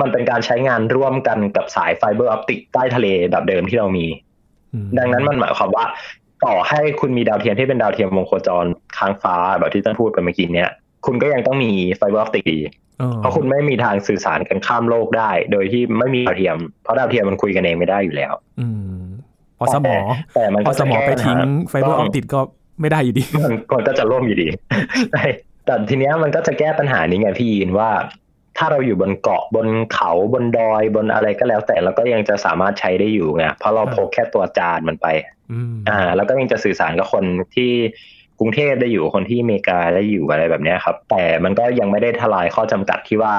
[0.01, 4.07] มันเป็นการใช้งานร่วมกันกับสายไฟเบอร์ออปติกใต้ทะเลแบบเดิมที่เรามี
[4.97, 5.85] ดังนั้นมันหมายความว่า
[6.45, 8.65] ต่อให้คุณมีดาวเทียมที่เป็นดาวเทียมวงโคจร
[8.97, 10.69] ค้างฟ้าแบบที่ท่านพูดไปเมื่อกี้เนี้ย
[11.05, 12.59] คุณก็ยังต้องมีไฟเบอร์ออปติกดี
[13.17, 18.67] เพราะคุณไม่มีทางสื่อสารกันข้ามโลกได้ โดยที่ไม่มีดาวเทียม เพราะดาวเทียมมันคุยกันเองไม่ได้อยู่แล้ว อื
[19.59, 19.95] พอสมอ
[20.35, 21.37] แต่มันพอสมอไปทิ้ง
[21.69, 22.39] ไฟเบอร์ออปติกก็
[22.81, 23.23] ไม่ได้อยู่ดี
[23.73, 24.47] มันก็จะล่มอยู่ดี
[25.65, 27.89] แต่ทีเนี้ยมันก็จะแก้ปัญหานี้ไงพี่ยินว่า
[28.61, 35.07] ถ้าเราอยู่บนเกาะบนเขาบนดอยบนอะไรก็แล้ว แต่เราก็ยังจะสามารถใช้ได้อยู่ไงเพราะเราพกแค่ตัวจานมันไป
[35.89, 37.23] อ่า แล้วก็ยังจะสื่อสารกับคน
[37.55, 37.71] ที่
[38.39, 43.33] กรุงเทพได้อยู่คนที่อเมริกาได้อยู่อะไรแบบนี้ครับ แต่มันก็ยังไม่ได้ทลายข้อจำกัดที่ว่า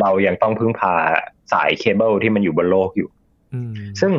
[0.00, 0.94] เรายังต้องพึ่งพา
[1.52, 3.08] สายเคเบิลที่มันอยู่บนโลกอยู่
[4.00, 4.12] ซึ่ง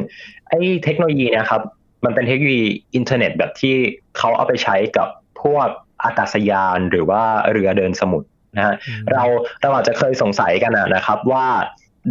[0.50, 1.62] ไอ้เทคโนโลยีนะครับ
[2.06, 3.76] มันเป็นเทคโนโลยีอินเทอร์เน็ตแบบที่
[4.18, 5.08] เขาเอาไปใช้กับ
[5.42, 5.68] พวก
[6.04, 8.76] อากาศยานหรือว่าเรือเดินสมุทร นะฮะ
[9.12, 9.24] เรา
[9.62, 11.46] เราอาจจะเคยสงสัยกันนะครับว่า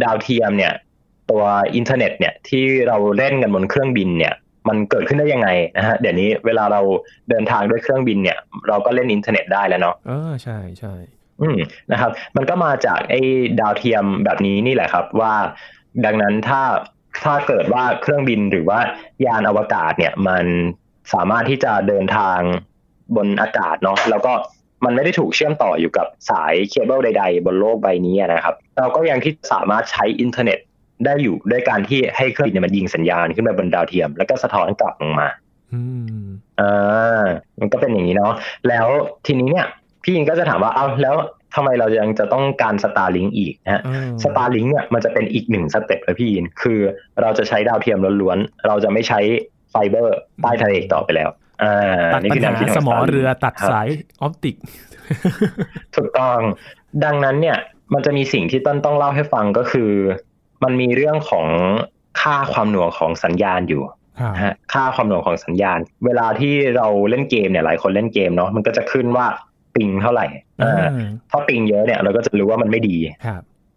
[0.03, 0.73] ดาวเทียมเนี่ย
[1.31, 1.43] ตัว
[1.75, 4.33] อินเทอร์เน็ตเนี่ยที่เราเล่นกันบนเครื่องบินเนี่ย
[4.67, 6.81] มันเกิดขึ้นได้ยังไงนะฮะเดี๋ยวนี้เวลาเรา
[7.29, 10.93] เดินทางด้วยเครื่องบินเนี่ยเราก็เล่นอินเทอร์เน็ตได้แล้วเนาะเออใช่ใช่
[11.41, 11.57] อืม
[11.91, 13.21] นะครับ มันก็มาจากไอ้
[13.59, 15.33] ดาวเทียมแบบนี้นี่แหละครับว่า
[16.05, 16.61] ดังนั้นถ้า
[17.23, 18.79] ถ้าเกิดว่าเครื่องบินหรือว่า
[19.25, 20.45] ยานอวกาศเนี่ยมัน
[21.13, 22.39] สามารถที่จะเดินทาง
[23.15, 24.33] บนอากาศเนาะแล้วก็
[24.85, 30.59] มันไม่ได้ถูกเชื่อมต่ออยู่กับสายเคเบิลใด ๆ บนโลกใบนี้นะครับ เราก็ยังที่สามารถใช้อินเทอร์เน็ต
[31.05, 35.27] ได้อยู่ด้วยการที่ให้เครื่องบินมันยิงสัญญาณขึ้นไปบนดาวเทียม แล้วก็สะท้อนกลับลงมา
[36.61, 37.25] อ่า
[37.59, 38.33] มันก็เป็นอย่างนี้เนาะ
[38.67, 38.87] แล้ว
[39.25, 39.67] ทีนี้เนี่ย
[40.03, 41.15] พี่ยิงก็จะถามว่าเอาแล้ว
[41.55, 43.81] ทำไมเรายังจะต้องการ Starlink อีกนะฮะ
[44.23, 46.79] Starlink เนี่ยมันจะเป็นอีกหนึ่งสเต็ปเลยพี่ยิน คือ
[47.21, 49.19] เราจะใช้ดาวเทียมล้วนๆ เราจะไม่ใช้
[49.71, 51.29] ไฟเบอร์ใต้ทะเลต่อไปแล้ว
[52.13, 53.87] ตัดปัญหาสมอเรือตัดสาย
[54.21, 54.55] ออปติก
[55.95, 56.39] ถูกต้อง
[57.03, 57.57] ดังนั้นเนี่ย
[57.93, 59.91] มันจะมีสิ่งที่ต้นต้องเล่าให้ฟังก็คือ
[60.63, 61.47] มันมีเรื่องของ
[62.21, 63.81] ค่าความหน่วงของสัญญาณอยู่
[64.43, 69.25] ฮะค่าความหน่วงของสัญญาณ เวลาที่เราเล่นเกมเนี่ยหลายคนเล่นเกมเนาะมันก็จะขึ้นว่า
[69.75, 70.25] ปิงเท่าไหร่
[71.31, 72.97] ถ้าปิงเยอะเนี่ยเราก็จะรู้ว่ามันไม่ดี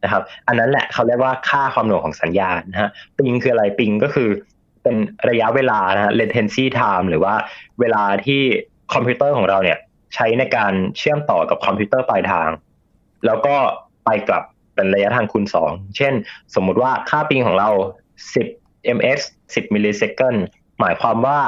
[0.05, 4.29] นะครับ อันนั้นแหละเขาเรียกว่าค่าความหน่วงของสัญญาณนะฮะปิงคืออะไรปิงก็คือ
[4.83, 4.97] เป็น
[5.29, 7.35] ระยะเวลานะฮะ latency time หรือว่า
[7.81, 8.43] เวลาที่
[8.93, 9.79] คอมพิวเตอร์ของเราเนี่ย
[10.14, 12.49] ใช้ในการเชื่อมต่อกับคอมพิวเตอร์ปลายทาง
[13.27, 13.57] แล้วก็
[14.05, 16.14] ไปกลับเป็นระยะทางคูณสองเช่น
[16.55, 17.69] สมมุติว่าค่า ping ของเรา
[18.35, 19.21] 10 ms
[19.55, 20.38] 10 millisecond
[20.81, 21.40] หมายความว่า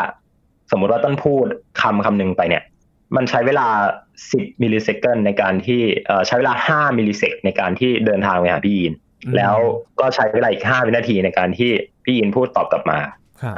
[0.71, 1.47] สมมุติว่าเติ้ลพูด
[1.81, 2.63] คำคำหนึ่งไปเนี่ย
[3.17, 3.69] มันใช้เวลา
[4.15, 5.83] 10 millisecond ในการที่
[6.27, 6.55] ใช้เวลา
[6.91, 8.95] 5 millisec ในการที่เดินทางไปหาพี่ยิน
[9.37, 9.57] แล้ว
[10.01, 11.71] ก็ใช้เวลาอีก 5 วินาทีในการที่
[12.05, 12.99] พี่ยินพูดตอบกลับมา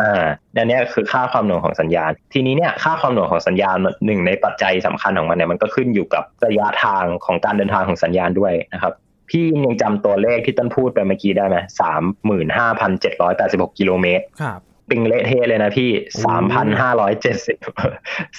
[0.03, 0.25] อ่า
[0.57, 8.93] อันนี้คือค่าความหน่วงของสัญญาณ ทีนี้เนี่ยค่าความหน่วงของสัญญาณหนึ่งในปัจจัยสำคัญของมันเนี่ยมันก็ขึ้นอยู่กับระยะทางของการเดินทางของสัญญาณด้วยนะครับ
[9.31, 15.91] พี่ยังจำตัวเลขที่ต้นพูดไปเมื่อกี้ได้ไหมสามหมื่นห้าพันเจ็ดร้อยแปดสิบหกกิโลเมตรครับปิงเละเทะเลยนะพี่
[16.25, 17.59] สามพันห้าร้อยเจ็ดสิบ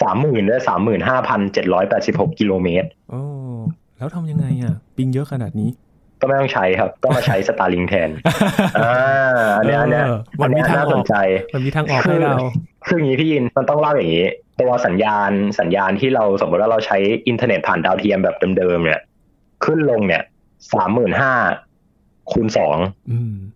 [0.02, 3.22] สามหมื่นด้วยสามหมื่นห้าพันเจ็ดร้อยแปดสิบหกกิโลเมตรโอ้
[3.98, 5.70] แล้วทำยังไงอะ ปิงเยอะขนาดนี้
[6.20, 8.10] ก็ไม่ต้องใช้ครับ ก็มาใช้สตาร์ลิงแทน
[8.80, 8.94] อ่า
[9.58, 10.04] อันนี้อันนี้
[10.42, 11.16] มันมีทางสนใจ
[11.54, 12.36] มันมีทางออกให้เรา
[12.88, 14.26] คืออย่างนี้พี่ยินมันต้องเล่าอย่างนี้
[14.62, 16.98] ตัวสัญญาณสัญญาณที่เราสมมติว่าเราใช้
[17.28, 19.02] อินเทอร์เน็ตผ่านดาวเทียมแบบเดิมๆเนี่ย
[19.66, 20.24] ขึ้นลงเนี่ย
[20.74, 21.34] สามหมื่นห้า
[22.32, 22.78] คูณสอง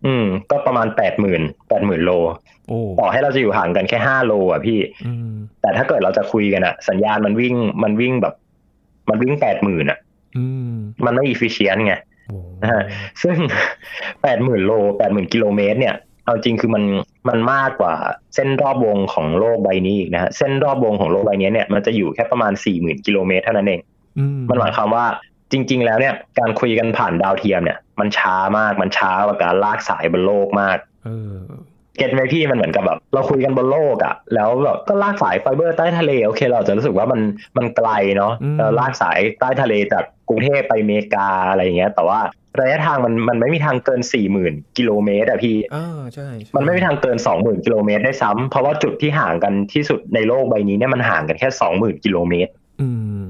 [0.05, 2.11] อืม ก็ประมาณแปดหมื่นแปดหมื่นโล
[2.99, 4.79] ต่อให้เราจะอยู่ห่างกันแค่ห้าโล อะพี่
[5.61, 8.33] แต่ถ้าเกิดเราจะคุยกันอะสัญญาณมันวิ่งมันวิ่งแบบ
[9.09, 9.99] มันวิ่งแปดหมื่นอะ
[11.05, 11.93] มันไม่ efficient ไง
[12.63, 12.83] นะฮะ
[13.23, 13.37] ซึ่ง
[14.21, 16.83] แปดหมื่นโลแปดหมื่นกิโลเมตรเนี่ยเอาจริงคือมัน
[17.29, 17.95] มันมากกว่า
[18.35, 23.81] เส้นรอบวงของโลกใบนี้อีกนะฮะเส้นรอบวงของโลกใบนี้เนี่ยมันจะอยู่แค่ประมาณสี่หมื่นกิโลเมตรเท่านั้นเอง
[24.49, 25.05] มันหมายความว่า
[25.51, 30.77] จริง ๆ แล้วเนี่ยการคุยกันผ่านดาวเทียมเนี่ย มันช้ามากมันช้ากว่าการลากสายบนโลกมาก
[31.99, 37.21] get ไหมพี่มันเหมือนกับแบบเราคุยกันบนโลกอะแล้วแบบก็ลากสายไฟเบอร์ใต้ทะเลโอเค เราจะรู้สึกว่ามัน
[37.57, 38.33] มันไกลเนาะ
[38.79, 42.19] ลากสายใต้ทะเลจากกรุงเทพไปเมกาอะไรอย่างเงี้ย แต่ว่า
[42.59, 52.89] ระยะทางมันมันไม่มีทางเกินสี่หมื่นกิโลเมตรอะพี่อ่าใช่ มันไม่มีทางเกินสองหมื่นกิโลเมตรได้ซ้ำเพราะว่าจุดที่ห่างกันที่สุดในโลกใบนี้เนี่ยมันห่างกันแค่สองหมื่นกิโลเมตร อื
[53.21, 53.23] ม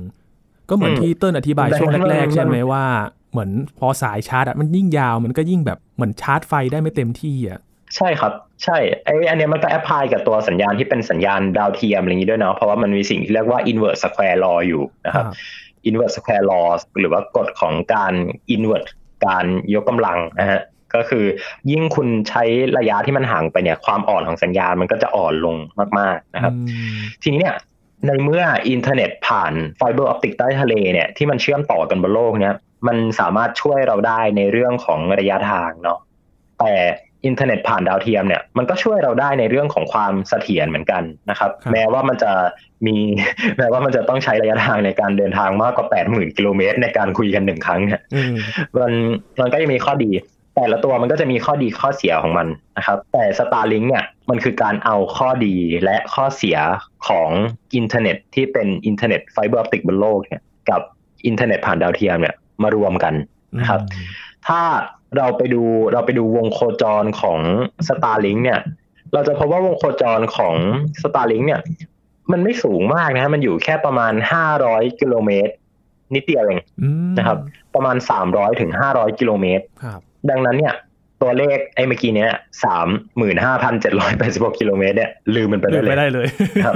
[0.70, 2.84] ก็เหมือนที่เติ้ลอธิบายช่วงแรกๆใช่ไหมว่า
[3.32, 7.60] เหมือนพอสายชาร์จอะมันยิ่งยาวมันก็ยิ่งแบบเหมือนชาร์จไฟได้ไม่เต็มที่อะ
[7.96, 15.26] ใช่ครับ ใช่ไออันนี้มันก็ apply กับตัวสัญญาณที่เป็นสัญญาณดาวเทียมอะไรอย่างนี้ด้วยเนาะเพราะว่ามันมีสิ่งที่เรียกว่า inverse square law อยู่นะครับ
[15.90, 16.68] inverse square law
[17.00, 18.14] หรือว่ากฎของการ
[18.54, 18.86] invert
[19.26, 20.62] การยกกำลังนะฮะ
[20.96, 21.26] ก็คือ
[21.72, 22.44] ยิ่งคุณใช้
[22.78, 25.56] ระยะที่มันห่างไปเนี่ย ความอ่อนของสัญญาณมันก็จะอ่อนลง
[26.00, 26.54] มาก ๆนะครับ
[27.24, 27.56] ทีนี้เนี่ย
[28.08, 32.56] ในเมื่ออินเทอร์เน็ตผ่านไฟเบอร์ออปติกใต้ทะเลเนี่ยที่มันเชื่อมต่อกันบนโลกเนี่ย
[32.88, 36.00] มันสามารถช่วยเราได้ในเรื่องของระยะทางเนาะ
[36.60, 36.74] แต่
[37.26, 42.32] อินเทอร์เน็ตผ่านดาวเทียมเนี่ยมันก็ช่วยเราได้ในเรื่องของความเสถียรเหมือนกันนะครับแม้ว่ามันจะ
[42.88, 42.96] มี
[43.58, 48.02] แม้ว่ามันจะต้องใช้ระยะทางในการเดินทางมากกว่าแปดหมื่นกิโลเมตรในการคุยกันหนึ่งครั้งเนี่ย
[48.78, 48.92] มัน
[49.40, 50.12] มันก็จะมีข้อดี
[50.56, 56.58] แต่ละตัวมันก็จะมีข้อดีข้อเสียของมันนะครับ แต่ Starlink เนี่ยมันคือการเอาข้อดีและข้อเสีย
[57.08, 57.30] ของ
[57.76, 60.82] อินเทอร์เน็ตที่เป็นอินเทอร์เน็ต fiber optic บนโลกเนี่ยกับ
[61.26, 63.14] อินเทอร์เน็ตผ่านดาวเทียมเนี่ยมารวมกัน
[63.60, 63.82] นะครับ
[64.48, 64.62] ถ้า
[65.18, 65.62] เราไปดู
[65.94, 67.40] เราไปดูวงโคจรของ
[67.88, 68.60] Starlink เนี่ย
[69.14, 70.56] เราจะพบว่าวงโคจรของ
[71.04, 71.62] Starlink เนี่ย
[72.32, 75.54] มันไม่สูงมากนะ มันอยู่แค่ประมาณห้าร้อยกิโลเมตร
[76.16, 76.62] นิดเดียวเอง
[77.18, 77.38] นะครับ
[77.76, 79.64] ประมาณสามร้อยถึงห้าร้อยกิโลเมตร
[80.30, 80.74] ดังนั้นเนี่ย
[81.22, 82.32] ตัวเลขไอ้เมื่อกี้เนี้ย
[82.64, 86.28] สามหมื่นห้าพันเจ็ดร้อยแปดสิบหกกิโลเมตรเนี่ยลืมมันไปได้เลยไม่ได้เลย
[86.66, 86.76] ครับ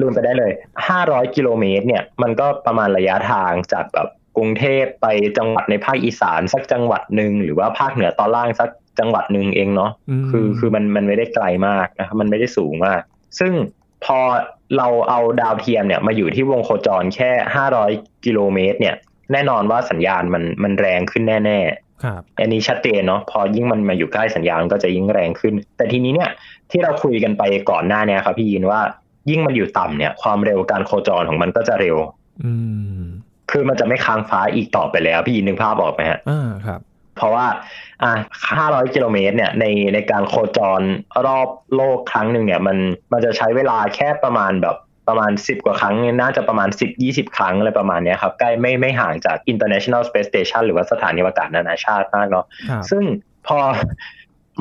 [0.00, 0.52] ลืมไปได้เลย
[0.88, 5.06] ห้าร้อยกิโลเมตรเนี่ย มันก็ประมาณระยะทางจากแบบ กรุงเทพไป
[5.38, 8.68] จังหวัดในภาคอีสานสักจังหวัดหนึ่งหรือว่าภาคเหนือตอนล่างสัก
[8.98, 9.90] จังหวัดหนึ่งเองเนาะ
[10.30, 13.00] คือคือมันมันไม่ได้ไกลมากนะครับมันไม่ได้สูงมาก
[13.38, 13.52] ซึ่ง
[14.04, 14.18] พอ
[14.76, 17.90] เราเอาดาวเทียมเนี่ยมาอยู่ที่วงโคจรแค่ห้าร้อย
[18.24, 18.94] กิโลเมตรเนี่ย
[19.32, 26.30] แน่นอนว่าสัญญาณมันมันแรงขึ้นแน่ๆครับอันนี้ชัดเจนเนาะพอยิ่งมันมาอยู่ใกล้สัญญาณก็จะยิ่งแรงขึ้น แต่ทีนี้เนี่ย
[26.70, 28.80] ที่เราคุยกันไปก่อนหน้านี้ครับพี่ยินว่า
[29.30, 31.96] ยิ่งมันอยู่ต่ำเนี่ย ความเร็วการโคจรของมันก็จะเร็ว
[32.44, 32.52] อื
[33.00, 33.02] ม
[33.50, 36.80] คือมันจะไม่ค้างฟ้าอีกต่อไปแล้ว พี่ยินนึกภาพออกไหมฮะอ่าครับ
[37.16, 37.46] เพราะว่า
[38.02, 38.12] อ่า
[38.56, 40.80] ห้าร้อยกิโลเมตรเนี่ยในในการโคจร
[41.26, 42.76] รอบโลกครั้งหนึ่งเนี่ย มัน
[43.12, 44.76] มันจะใช้เวลาแค่ประมาณแบบ
[45.08, 52.44] ประมาณสิบกว่าครั้ง น่าจะประมาณสิบยี่สิบครั้งอะไรประมาณนี้ครับ ใกล้ไม่ไม่ห่างจาก International Space Station หรือว่าสถานีอวกาศนานาชาติมากเนาะ
[52.90, 53.02] ซึ่ง
[53.46, 53.58] พอ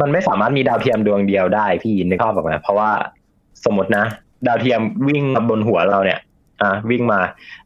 [0.02, 2.92] มันไม่สามารถมีดาวเทียมดวงเดียวได้พี่ยินนึกภาพออกไหมเพราะว่า
[3.66, 4.06] สมมตินะ
[4.48, 6.20] ดาวเทียมวิ่งบนหัวเราเนี่ย
[6.62, 7.20] อะวิ่งมา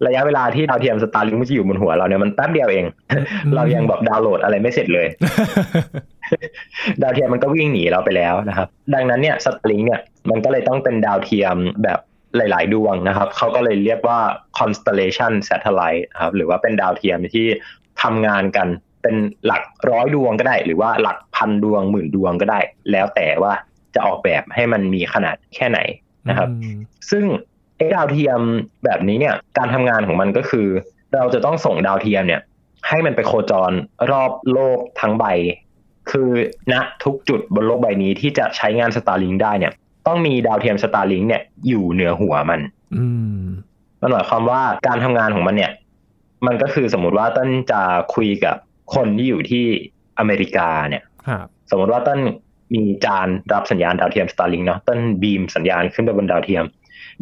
[0.05, 2.85] ระยะเวลาที่ดาวเทียม Starlink มันจะอยู่บนหัวเราเนี่ยมันแป๊บเดียวเอง
[3.55, 5.07] เรายังแบบดาวน์โหลดอะไรไม่เสร็จเลย
[7.01, 9.99] ดาวเทียมมันก็วิ่งหนีเราไปแล้วนะครับ ดังนั้นเนี่ย Starlink เนี่ย
[10.29, 11.99] มันก็เลยต้องเป็นดาวเทียมแบบ
[12.37, 14.19] หลาย ๆ ดวงนะครับเขาก็เลยเรียกว่า
[14.59, 17.47] constellation satellite ครับหรือว่าเป็นดาวเทียมที่
[18.01, 18.67] ทำงานกัน
[19.01, 22.59] เป็นหลักร้อยดวงก็ได้ หรือว่าหลักพันดวงหมื่นดวงก็ได้
[22.91, 23.53] แล้วแต่ว่า
[23.95, 25.79] จะออกแบบให้มันมีขนาดแค่ไหน
[26.29, 26.49] นะครับ
[27.11, 27.25] ซึ่ง
[27.79, 28.41] ไอ้ดาวเทียม
[28.85, 30.67] แบบนี้เนี่ย การทำงานของมันก็คือ
[31.15, 32.41] เราจะต้องส่งดาวเทียมเนี่ย
[32.87, 33.71] ให้มันไปโคจร
[34.11, 35.25] รอบโลกทั้งใบ
[36.11, 36.29] คือ
[36.71, 39.73] ณนะทุกจุดบนโลกใบนี้ที่จะใช้งาน Starlink ได้เนี่ย
[40.07, 42.61] ต้องมีดาวเทียม Starlink เนี่ยอยู่เหนือหัวมัน
[42.95, 43.05] อื
[43.39, 43.43] ม
[44.01, 45.71] มันหมายความว่าการทำงานของมันเนี่ย
[46.45, 47.81] มันก็คือสมมติว่าต้นจะ
[48.15, 48.55] คุยกับ
[48.95, 49.65] คนที่อยู่ที่
[50.19, 52.19] อเมริกาเนี่ยครับสมมติว่าต้น
[52.73, 56.63] มีจานรับสัญญาณดาวเทียม Starlink เนาะต้น beam สัญญาณขึ้นไปบนดาวเทียม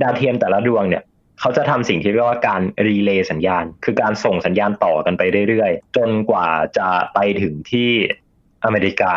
[0.02, 1.04] ดาวเทียมแต่ละดวงเนี่ย
[1.40, 7.92] เขาจะทำสิ่งที่เรียกว่าการ relay สัญญาณ คือการส่งสัญญาณต่อกันไปเรื่อยๆ จนกว่าจะไปถึงที่
[8.66, 9.14] อเมริกา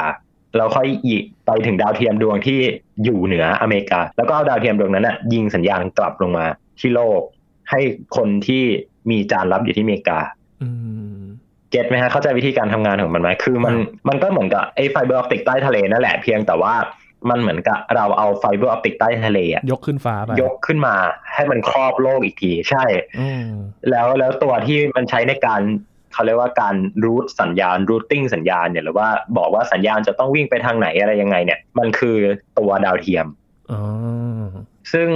[0.56, 2.60] แล้วค่อยอีกไปถึงดาวเทียมดวงที่
[3.04, 6.46] อยู่เหนืออเมริกา แล้วก็เอาดาวเทียมดวงนั้นนะยิงสัญญาณกลับลงมา
[6.80, 7.20] ที่โลก
[7.70, 7.80] ให้
[8.16, 8.64] คนที่
[9.10, 10.20] มีจานรับอยู่ที่อเมริกา
[11.70, 13.74] get ไหมฮะเข้าใจวิธีการทำงานของมันไหมคือมัน
[14.08, 16.74] มันก็เหมือนกับไอ้ fiber optic ใต้ทะเลนั่นแหละเพียงแต่ว่า
[17.28, 20.94] มันเหมือนกับเราเอา fiber optic ใต้ทะเลอะยกขึ้นฟ้าไปยกขึ้นมา
[21.34, 22.84] ให้มันครอบโลกอีกทีใช่
[23.20, 23.46] อืม
[23.90, 25.60] แล้วแล้วตัวที่มันใช้ในการ
[26.12, 32.16] เขาเรียกว่าการ route สัญญาณ routing สัญญาณเนี่ยหรือว่าบอกว่าสัญญาณจะต้องวิ่งไปทางไหนอะไรยังไง เนี่ย มันคือ
[32.58, 33.26] ตัวดาวเทียม
[33.72, 33.80] อ๋อ
[34.92, 35.08] ซึ่ง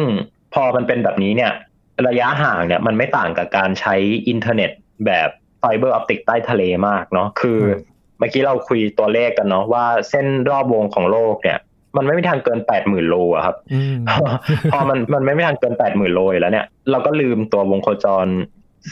[0.54, 1.52] พอมันเป็นแบบนี้เนี่ย
[2.08, 3.94] ระยะห่างเนี่ยมันไม่ต่างกับการใช้
[4.28, 4.70] อินเทอร์เน็ต
[5.06, 5.28] แบบ
[5.60, 7.68] fiber optic ใต้ทะเลมากเนาะคืออ
[8.18, 11.58] เมื่อกี้เราคุยตัวเลขกันเนาะว่าเส้นรอบวงของโลกเนี่ย
[11.96, 13.94] มันไม่มีทางเกินแปดหมื่นโลอะครับอืม
[14.72, 18.26] พอมันมันไม่มีทางเกินแปดหมื่นโลอยู่แล้วเนี่ย เราก็ลืมตัววงโคจร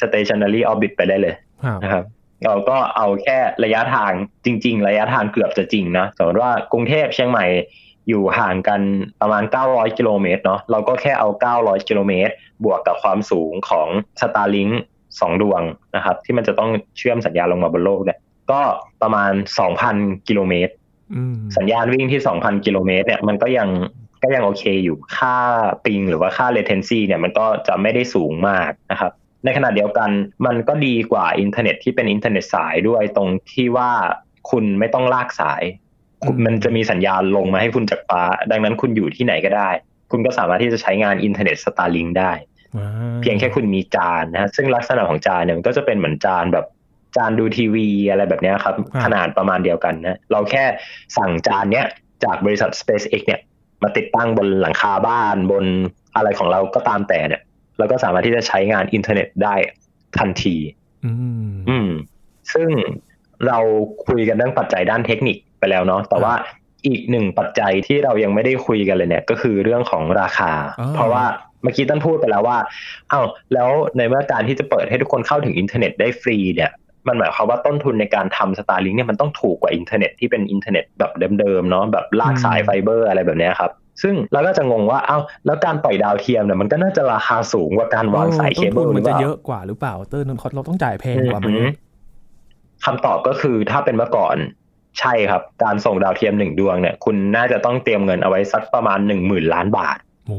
[0.00, 1.34] stationary orbit ไปได้เลย
[1.64, 2.04] ครับนะครับ
[2.44, 4.12] เราก็เอาแค่ระยะทาง
[4.44, 7.46] จริง ๆ ระยะทางเกือบจะจริงนะสมมติว่ากรุงเทพเชียงใหม่
[8.08, 8.80] อยู่ห่างกัน
[9.20, 12.32] ประมาณ 900 กิโลเมตรเนาะเราก็แค่เอา 900 กิโลเมตร
[12.64, 13.88] บวกกับความสูงของ
[14.20, 14.72] Starlink
[15.20, 15.62] สองดวง
[15.96, 18.18] นะครับ ที่มันจะต้องเชื่อมสัญญาณลงมาบนโลกเนี่ย
[18.50, 18.60] ก็
[19.02, 19.32] ประมาณ
[19.80, 20.81] 2,000 กิโลเมตรอืม
[21.56, 23.68] สัญญาณวิ่งที่ 2,000 กิโลเมตรเนี่ยมันก็ยัง
[24.22, 25.36] ก็ยังโอเคอยู่ค่า
[25.84, 29.12] ปิงหรือว่าค่า latency เนี่ยมันก็จะไม่ได้สูงมากนะครับ
[29.44, 30.10] ในขณะเดียวกัน
[30.46, 33.90] มันก็ดีกว่าอินเทอร์เน็ตที่เป็นอินเทอร์เน็ตสายด้วยตรงที่ว่า
[34.50, 35.62] คุณไม่ต้องลากสาย
[36.24, 39.70] คุณมันจะมีสัญญาณลงมาให้คุณจากฟ้า ดังนั้นคุณอยู่ที่ไหนก็ได้
[40.10, 42.32] คุณก็สามารถที่จะใช้งานอินเทอร์เน็ต Starlink ได้
[42.76, 42.86] อ่า
[43.22, 46.66] เพียงแค่คุณมีจานนะฮะซึ่งลักษณะของจานเนี่ยมันก็จะเป็นเหมือนจานแบบ
[47.16, 50.64] จานดูทีวีอะไรแบบเนี้ยครับ ขนาดประมาณเดียวกันนะเราแค่
[51.16, 51.86] สั่งจานเนี้ย
[52.24, 53.40] จากบริษัท SpaceX เนี่ย
[53.82, 55.64] มาติดตั้งบนหลังคาบ้านบน
[56.16, 57.42] อะไรของเราก็ตามแต่เนี่ย
[57.78, 59.54] เราก็สามารถที่จะใช้งานอินเทอร์เน็ตได้
[60.18, 60.56] ทันที
[61.04, 61.12] อื
[61.48, 61.90] มอืม
[62.54, 62.68] ซึ่ง
[63.46, 63.58] เรา
[64.06, 66.34] คุยกันเรื่องปัจจัยด้านเทคนิคไปแล้วเนาะ แต่ว่า
[66.86, 70.52] อีกหนึ่งปัจจัยที่เรายังไม่ได้คุยกันเลยเนี่ยก็คือเรื่องของราคา
[70.94, 71.24] เพราะว่า
[71.62, 72.58] เมื่อกี้ต้นพูดไปแล้วว่า
[73.12, 76.70] อ้าวแล้วในเมื่อการที่จะเปิดให้ทุกคนเข้าถึงอินเทอร์เน็ตได้ฟรีเนี่ย
[77.08, 83.70] มันหมายความว่าต้นทุนในการทำ Starlink เนี่ยมันต้องถูกกว่าอินเทอร์เน็ตที่เป็นอินเทอร์เน็ตแบบเดิมๆเนาะแบบลากสายไฟเบอร์อะไรแบบเนี้ยครับ
[84.02, 91.68] ซึ่งเราก็จะงงว่าเอ้าแล้วการปล่อยดาวเทียมเนี่ยมันก็น่าจะราคาสูงกว่าการวางสายเคเบิลต้นทุนหมัรืนอเปจะล่าเยอะกว่าหรือเปล่าเตอร์นั้นเราต้องจ่ายแพงกว่าไหมอือหือ
[92.84, 94.36] คำตอบก็คือถ้าเป็นเมื่อก่อน
[95.00, 100.38] ใช่ครับ การส่งดาวเทียมหนึ่งดวงเนี่ย คุณน่าจะต้องเตรียมเงินเอาไว้สักประมาณหนึ่งหมื่นล้านบาทโอ้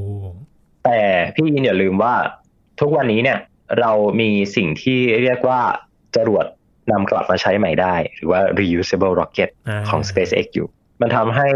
[0.85, 0.99] แต่
[1.35, 2.13] พี่ยินอย่าลืมว่า
[2.79, 3.39] ทุกวันนี้เนี่ย
[3.79, 5.61] เรามีสิ่งที่เรียกว่า
[6.15, 6.45] จรวด
[6.91, 10.67] นำกลับมาใช้ใหม่ได้ หรือว่า reusable rocket าของ SpaceX อยู่
[11.01, 11.47] มันทำให้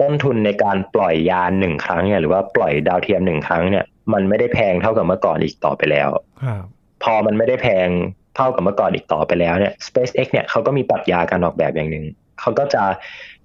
[0.00, 6.08] ต้นทุนในการปล่อยยานหนึ่งครั้งเนี่ยหรือว่าปล่อยดาวเทียมหนึ่งครั้งเนี่ยมันไม่ได้แพงเท่ากับเมื่อก่อนอีกต่อไปแล้ว
[6.44, 6.62] ครับ
[7.02, 7.88] พอมันไม่ได้แพง
[8.36, 12.04] เท่ากับเมื่อก่อนอีกต่อไปแล้วเนี่ย SpaceX เนี่ยเขาก็มีปรัชญาการออกแบบอย่างหนึ่ง
[12.40, 12.82] เขาก็จะ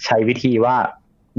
[0.05, 0.75] ใช้วิธีว่า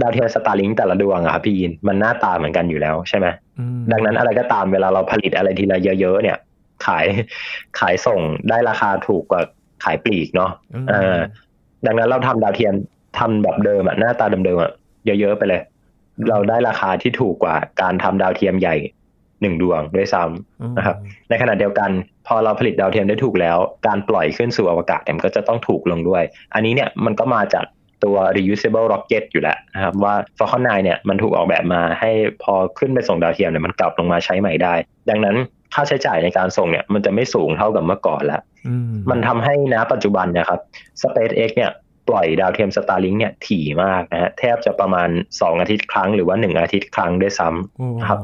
[0.01, 3.27] ดาวเทียมสตาร์ลิงแต่ละดวงอะครับพี่ยินมันหน้าตาเหมือนกันอยู่แล้วใช่ไหม
[3.59, 6.39] อืมดังนั้นอะไรก็ตามเวลาเราผลิตอะไรทีละเยอะๆเนี่ย
[6.87, 7.07] ขาย
[7.79, 9.43] ขายส่งได้ราคาถูกกว่า
[9.85, 10.51] ขายปลีกเนาะ
[10.85, 11.19] มเออ
[11.87, 12.75] ดังนั้นเราทำดาวเทียม
[13.19, 14.73] ทำแบบเดิมอะหน้าตาเดิมๆอะ
[15.07, 15.63] เยอะๆไปเลย
[16.29, 18.77] เราได้ราคาที่ถูกกว่าการทำดาวเทียมใหญ่
[19.41, 20.97] หนึ่งดวงด้วยซ้ำนะครับ
[21.29, 21.91] ในขณะเดียวกัน
[22.27, 26.23] พอเราผลิตดาวเทียมได้ถูกแล้ว การปล่อยขึ้นสู่อวกาศเนี่ยมันก็จะต้องถูกลงด้วย
[26.55, 27.65] อันนี้เนี่ยมันก็มาจาก
[28.05, 32.11] ตัว reusable rocket อยู่แล้วนะครับว่า Falcon 9เนี่ยมันถูกออกแบบมาให้
[32.43, 34.75] พอขึ้นไปส่งดาวเทียมเนี่ยมันกลับลงมาใช้ใหม่ได้
[35.11, 35.37] ดังนั้น
[35.75, 40.61] ค่าใช้จ่ายในการส่งเนี่ย มันจะไม่สูงเท่ากับเมื่อก่อนแล้วอืมมันทำให้นะปัจจุบันเนะครับ
[41.03, 41.71] SpaceX เนี่ย
[42.09, 48.19] ปล่อยดาวเทียม Starlink เนี่ยถี่มากนะฮะแทบจะประมาณ 2 อาทิตย์ครั้งหรือว่า 1 อาทิตย์ครั้งด้วยซ้ำโอ้ครับ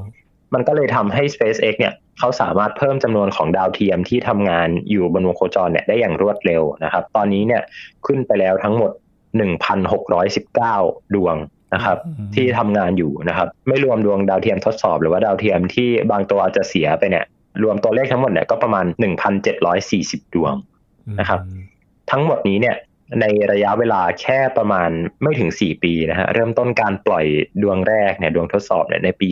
[0.54, 7.62] มันก็เลยทำให้ SpaceX เนี่ยเขาสามารถเพิ่มจำนวนของดาวเทียมที่ทำงานอยู่บนวงโคจรเนี่ยได้อย่างรวดเร็วนะครับ ตอนนี้เนี่ย
[8.06, 8.90] ขึ้นไปแล้วทั้งหมด
[9.78, 11.36] 1,619 ดวง
[11.74, 17.24] นะครับอืมที่ทำงานอยู่นะครับ ไม่รวมดวงดาวเทียมทดสอบ หรือว่าดาวเทียมที่บางตัวอาจจะเสียไปเนี่ย
[17.62, 18.84] รวมตัวเลขทั้งหมดเนี่ยก็ประมาณ
[19.60, 20.54] 1,740 ดวง
[21.20, 21.40] นะครับ
[22.10, 22.76] ทั้งหมดนี้เนี่ย
[23.20, 24.90] ในระยะเวลาแค่ประมาณ
[25.22, 27.26] ไม่ถึง 4 ปีนะฮะเริ่มต้นการปล่อย
[27.62, 29.28] ดวงแรกเนี่ยดวงทดสอบเนี่ยในปี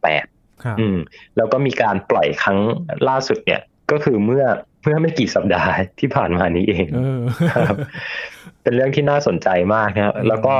[0.00, 0.96] 2018ครับอืม
[1.36, 2.58] แล้วก็มีการปล่อยครั้ง
[3.08, 4.44] ล่าสุดเนี่ยก็คือเมื่อ
[4.84, 7.20] เมื่อไม่กี่สัปดาห์ที่ผ่านมานี้เองเออ
[7.54, 7.76] ครับ
[8.62, 10.54] เป็นเรื่องที่น่าสนใจมากนะครับอืมแล้วก็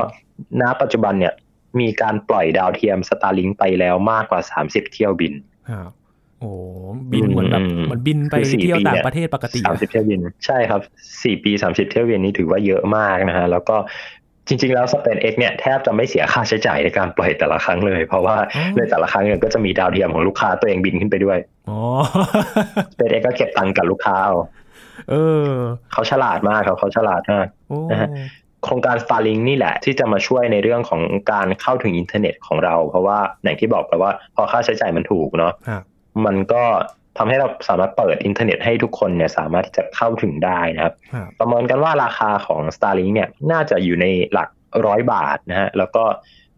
[0.60, 1.34] ณปัจจุบันเนี่ย
[1.80, 5.34] มีการปล่อยดาวเทียม Starlink ไปแล้วมากกว่า 30 เที่ยวบิน
[5.70, 5.90] ครับ
[6.40, 6.50] โอ้
[7.12, 10.80] บินเหมือนแบบอืมเหมือนบินไปคือสี่เที่ยวปีต่างเนี่ยประเทศปกติสามสิบเที่ยวบิน ใช่ครับ
[11.22, 13.76] สี่ปีสามสิบเที่ยวบินนี่ถือว่าเยอะมากนะฮะ แล้วก็
[14.48, 18.36] จริง ๆ แล้ว SpaceX เนี่ยแทบจะไม่เสียค่าใช้จ่ายในการปล่อยแต่ละครั้งเลย เพราะว่า
[18.76, 21.78] ในแต่ละครั้งเนี่ยก็จะมีดาวเทียมของลูกค้าตัวเองบินขึ้นไปด้วยอ๋อ
[22.92, 24.36] SpaceX ก็เก็บตังค์กับลูกค้าเอา
[25.10, 25.14] เอ
[25.48, 25.50] อ
[25.92, 28.08] เขาฉลาดมากครับเขาฉลาดมากโอ้นะฮะ
[28.64, 31.00] โครงการ Starlink นี่แหละ ที่จะมาช่วยในเรื่องของ
[31.32, 35.82] การเข้าถึงอินเทอร์เน็ตของเรา เพราะว่าอย่างที่บอกไปว่า พอค่าใช้จ่ายมันถูกเนาะครับ
[36.24, 36.64] มันก็
[37.18, 44.48] ทำให้เราสามารถเปิดอินเทอร์เน็ตให้ทุกคนเนี่ยสามารถที่จะเข้าถึงได้นะครับครับ ประเมินกันว่าราคาของ Starlink เนี่ยน่าจะอยู่ในหลัก
[44.86, 46.04] ร้อยบาทนะฮะแล้วก็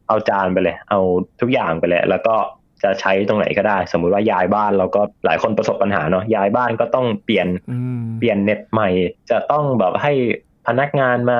[0.08, 1.00] เอาจานไปเลย เอา
[1.40, 2.34] ทุกอย่างไปเลย แล้วก็
[2.82, 8.88] จะใช้ตรงไหนก็ได้ สมมุติว่าย้ายบ้านเราก็หลายคนประสบปัญหาเนาะย้ายบ้านก็ต้องเปลี่ยนอืมเปลี่ยนเน็ตใหม่
[9.30, 10.12] จะต้องแบบให้
[10.66, 11.38] พนักงานมา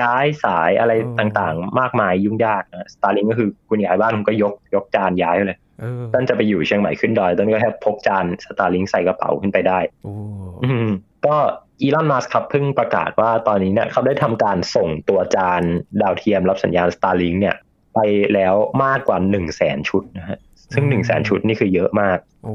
[0.00, 5.69] ย้ายสายอะไรอืมต่างๆ มากมายยุ่งยากนะ Starlink ก็คือคุณย้ายบ้านคุณก็ยกยกจานย้ายไปเลยเออ
[6.12, 10.12] ต้นจะไปอยู่เชียงใหม่ขึ้นดอยต้นก็แค่พกจาน Starlink ใส่กระเป๋าขึ้นไปได้โอ้
[10.64, 10.88] อืม
[11.26, 11.36] ก็
[11.82, 15.62] อีลอนมัสครับเพิ่งประกาศว่าตอนนี้เนี่ยเขาได้ทำการส่งตัวจาน
[16.02, 17.56] ดาวเทียมรับสัญญาณ Starlink เนี่ย
[17.94, 17.98] ไป
[18.34, 20.38] แล้วมากกว่า1 0 0 0 0แสนชุดนะฮะ
[20.74, 22.54] ซึ่ง1 0 0 0 0แสนชุดนี่คือเยอะมากโอ้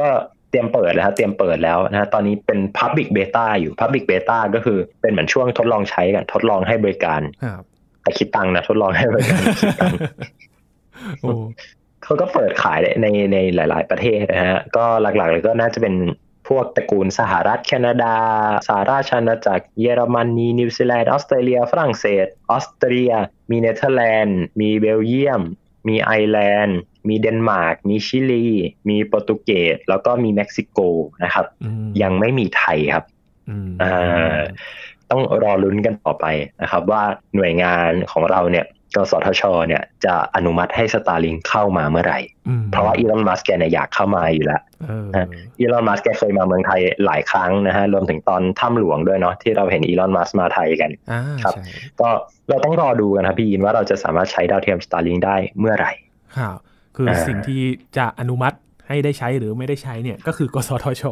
[0.00, 0.08] ก็
[0.50, 7.62] เตรียมเปิดแล้วฮะเตรียมเปิดแล้วนะฮะตอนนี้เป็น Public Beta อยู่ Public Beta ก็คือเป็นเหมือนช่วงทดลองใช้กันทดลองให้บริการครับ
[8.02, 9.98] แต่คิดตังค์นะทดลองให้บริการคิดตังค์
[11.22, 11.30] โอ้
[12.04, 15.94] เขาก็เปิดขายในในหลาย ๆ ประเทศนะฮะก็หลัก ๆ เลยก็น่าจะเป็น
[16.48, 18.16] พวกตระกูลสหรัฐแคนาดา
[18.68, 23.12] สหราชอาณาจักร เยอรมนี นิวซีแลนด์ ออสเตรเลีย ฝรั่งเศส ออสเตรีย
[23.50, 25.42] มีเนเธอร์แลนด์ มีเบลเยียม
[25.88, 28.46] มีไอร์แลนด์ มีเดนมาร์ก มีชิลี
[28.88, 30.78] มีโปรตุเกส แล้วก็มีเม็กซิโก
[31.22, 33.04] นะครับอืมยังไม่มีไทยครับ
[33.48, 34.36] อืมอ่า
[35.10, 36.26] ต้องรอลุ้นกันต่อไป
[36.62, 37.02] นะครับ ว่า
[37.34, 45.26] หน่วยงานของเราเนี่ย กสทช เนี่ยจะอนุมัติให้ Starlink เข้ามาเมื่อไหร่อืมเพราะว่าอีลอนมัสก์แกเนี่ยอยากเข้ามาอยู่แล้วเออ
[45.58, 51.64] อีลอนมัสก์แกเคยมาเมืองไทยหลายครั้งนะฮะรวมถึงตอนถ้ำหลวงด้วยเนาะที่เราเห็นอีลอนมัสก์มาไทยกันอ่าครับใช่
[52.00, 52.08] ก็
[52.48, 55.92] เราต้องรอดูกันครับพี่ยินว่าเราจะสามารถใช้ดาวเทียม Starlink ได้เมื่อไหร่
[56.38, 56.58] ครับ
[56.96, 57.60] คืออ่าสิ่งที่
[57.96, 58.56] จะอนุมัติ
[58.88, 61.04] ให้ได้ใช้หรือไม่ได้ใช้เนี่ยก็คือกสทช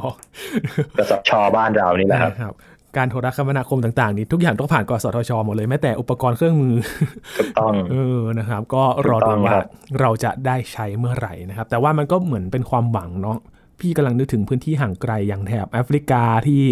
[0.98, 2.54] กสทช บ้านเรานี่แหละครับนะครับ
[2.96, 6.74] การโทรคมนาคมต่างๆ นี่ทุกอย่างต้องผ่านกสทชหมดเลยแม้แต่อุปกรณ์เครื่องมือ
[7.38, 9.66] ถูกต้องเออนะครับ ก็รอดูถูกต้องว่าครับ
[10.00, 13.38] เราจะได้ใช้เมื่อไหร่นะครับ แต่ว่ามันก็เหมือนเป็นความหวังเนาะ
[13.80, 16.62] พี่กำลังนึกถึงพื้นที่ห่างไกลอย่างแถบแอฟริกาที่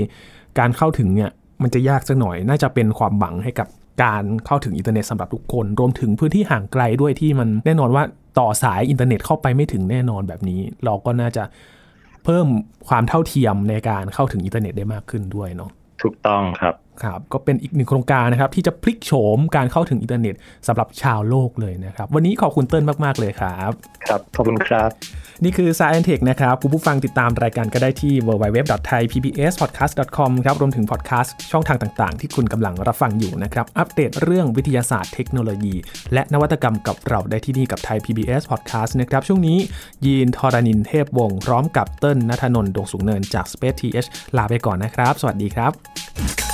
[0.59, 1.31] การเข้าถึงเนี่ย
[1.63, 3.69] มันจะยากสักหน่อย น่าจะเป็นความหวังให้กับ
[4.05, 8.05] การเข้าถึงอินเทอร์เน็ตสำหรับทุกคน รวมถึงพื้นที่ห่างไกลด้วยที่มันแน่นอนว่า
[8.39, 11.45] ต่อสายอินเทอร์เน็ตเข้าไปไม่ถึงแน่นอนแบบนี้ เราก็น่าจะ
[12.25, 12.47] เพิ่ม
[12.89, 15.71] ความเท่าเทียมในการเข้าถึงอินเทอร์เน็ตได้มากขึ้นด้วยเนาะ
[16.03, 20.35] ถูกต้องครับ ครับก็เป็นอีกหนึ่งโครงการนะครับที่จะพลิกโฉมการเข้าถึงอินเทอร์เน็ต
[20.67, 23.71] สำหรับชาวโลกเลยนะครับ วันนี้ขอบคุณเติ้ลมาก ๆ เลยครับ
[24.07, 24.91] ครับ ขอบคุณครับ
[25.45, 35.75] นี่คือ Science Tech นะครับ คุณผู้ฟังติดตามรายการก็ได้ที่ www.thaipbspodcast.com ครับรวมถึงพอดแคสต์ช่องทางต่าง ๆ ที่คุณกำลังรับฟังอยู่นะครับ อัปเดตเรื่องวิทยาศาสตร์เทคโนโลยี
[36.13, 39.59] และนวัตกรรมกับเราได้ที่นี่กับไทย PBS Podcast นะครับช่วงนี้
[40.05, 46.48] ยีนทอรานินเทพวงศ์พร้อมกับเติ้ลนัทนนท์ดวงสูงเนินจาก Space TH ลาไปก่อนนะครับ สวัสดีครับ